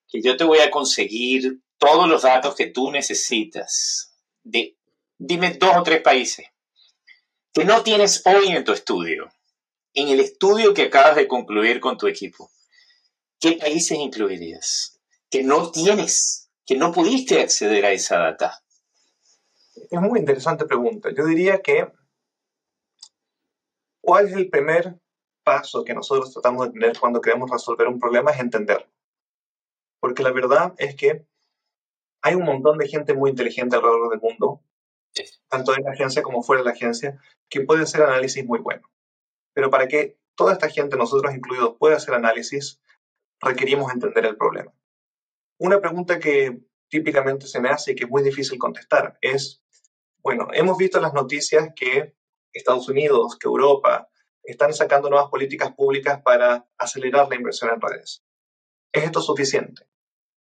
[0.07, 4.77] que yo te voy a conseguir todos los datos que tú necesitas, de,
[5.17, 6.45] dime dos o tres países
[7.53, 9.29] que no tienes hoy en tu estudio,
[9.93, 12.49] en el estudio que acabas de concluir con tu equipo,
[13.39, 14.99] ¿qué países incluirías?
[15.29, 18.60] Que no tienes, que no pudiste acceder a esa data.
[19.89, 21.09] Es muy interesante pregunta.
[21.15, 21.91] Yo diría que
[24.01, 24.99] ¿Cuál es el primer
[25.43, 28.31] paso que nosotros tratamos de tener cuando queremos resolver un problema?
[28.31, 28.87] Es entenderlo.
[29.99, 31.25] Porque la verdad es que
[32.23, 34.63] hay un montón de gente muy inteligente alrededor del mundo,
[35.47, 37.19] tanto en la agencia como fuera de la agencia,
[37.49, 38.89] que puede hacer análisis muy bueno.
[39.53, 42.81] Pero para que toda esta gente, nosotros incluidos, pueda hacer análisis,
[43.39, 44.73] requerimos entender el problema.
[45.59, 46.59] Una pregunta que
[46.89, 49.60] típicamente se me hace y que es muy difícil contestar es,
[50.23, 52.15] bueno, hemos visto las noticias que
[52.53, 54.09] Estados Unidos, que Europa,
[54.43, 58.23] están sacando nuevas políticas públicas para acelerar la inversión en redes.
[58.91, 59.87] ¿Es esto suficiente?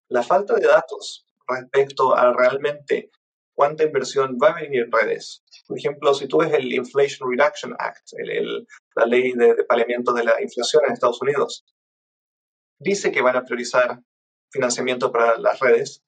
[0.07, 3.11] La falta de datos respecto a realmente
[3.53, 5.43] cuánta inversión va a venir en redes.
[5.67, 8.11] Por ejemplo, si tú ves el Inflation Reduction Act,
[8.95, 11.65] la ley de, de paliamiento de la inflación en Estados Unidos,
[12.79, 13.99] dice que van a priorizar
[14.49, 16.03] financiamiento para las redes,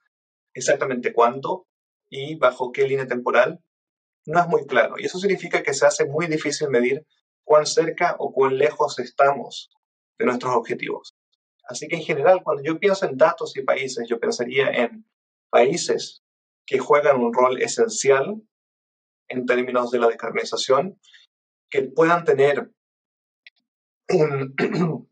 [0.54, 1.68] exactamente cuánto
[2.12, 3.64] y bajo qué línea temporal
[4.26, 4.96] no es muy claro.
[5.00, 7.08] Y eso significa que se hace muy difícil medir
[7.44, 9.72] cuán cerca o cuán lejos estamos
[10.20, 11.16] de nuestros objetivos.
[11.64, 15.06] Así que en general, cuando yo pienso en datos y países, yo pensaría en
[15.50, 16.22] países
[16.66, 18.42] que juegan un rol esencial
[19.30, 21.00] en términos de la descarbonización,
[21.70, 22.72] que puedan tener
[24.10, 24.54] un,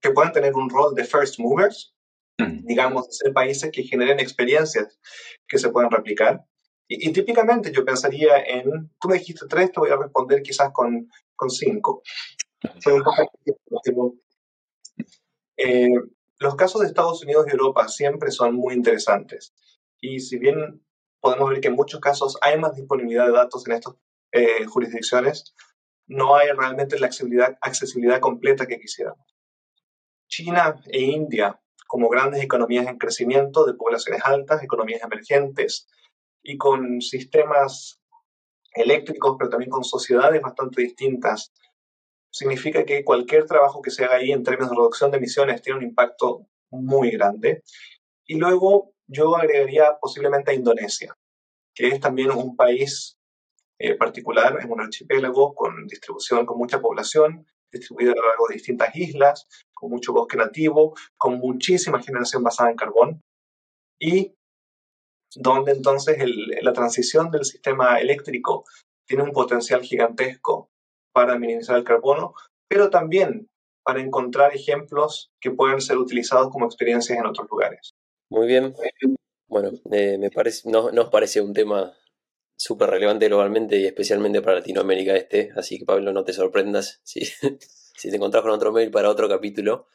[0.00, 1.93] que puedan tener un rol de first movers,
[2.38, 4.98] digamos, ser países que generen experiencias
[5.46, 6.44] que se puedan replicar,
[6.86, 11.08] y, típicamente yo pensaría en, tú me dijiste tres, te voy a responder quizás con,
[11.34, 12.02] con cinco.
[15.56, 15.88] Eh,
[16.38, 19.54] los casos de Estados Unidos y Europa siempre son muy interesantes.
[20.00, 20.84] Y si bien
[21.20, 23.94] podemos ver que en muchos casos hay más disponibilidad de datos en estas
[24.32, 25.54] eh, jurisdicciones,
[26.06, 29.24] no hay realmente la accesibilidad, accesibilidad completa que quisiéramos.
[30.28, 35.86] China e India, como grandes economías en crecimiento de poblaciones altas, economías emergentes,
[36.42, 38.00] y con sistemas
[38.74, 41.52] eléctricos, pero también con sociedades bastante distintas.
[42.30, 45.78] Significa que cualquier trabajo que se haga ahí en términos de reducción de emisiones tiene
[45.78, 47.62] un impacto muy grande.
[48.26, 51.16] Y luego yo agregaría posiblemente a Indonesia,
[51.74, 53.18] que es también un país
[53.78, 58.54] eh, particular, es un archipiélago con distribución, con mucha población, distribuida a lo largo de
[58.54, 63.20] distintas islas, con mucho bosque nativo, con muchísima generación basada en carbón
[64.00, 64.34] y
[65.36, 66.16] donde entonces
[66.62, 68.64] la transición del sistema eléctrico
[69.06, 70.68] tiene un potencial gigantesco
[71.12, 72.34] para minimizar el carbono,
[72.68, 73.48] pero también
[73.84, 77.90] para encontrar ejemplos que pueden ser utilizados como experiencias en otros lugares.
[78.30, 78.74] Muy bien.
[79.48, 81.92] Bueno, eh, me parece, no, nos parece un tema
[82.56, 87.20] súper relevante globalmente y especialmente para Latinoamérica este, así que Pablo, no te sorprendas si,
[87.20, 89.88] te encontrás con otro mail para otro capítulo.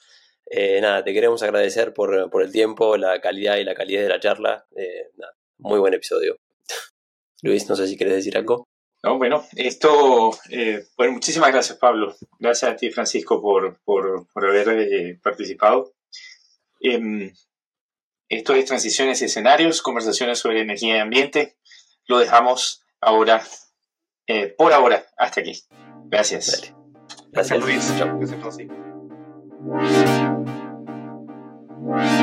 [0.52, 4.10] Eh, nada, te queremos agradecer por, por, el tiempo, la calidad y la calidad de
[4.10, 4.66] la charla.
[4.76, 5.12] Eh,
[5.60, 6.38] muy buen episodio.
[7.44, 8.68] Luis, no sé si quieres decir algo.
[9.04, 12.16] No, bueno, esto, eh, bueno, muchísimas gracias Pablo.
[12.40, 15.94] Gracias a ti Francisco por, por, por haber participado.
[16.82, 17.32] Em,
[18.30, 21.58] esto es Transiciones y Escenarios, conversaciones sobre energía y ambiente.
[22.10, 23.44] Lo dejamos ahora,
[24.58, 25.62] por ahora, hasta aquí.
[26.06, 26.74] Gracias.
[27.32, 27.94] Gracias, Luis.
[31.82, 32.19] Wow.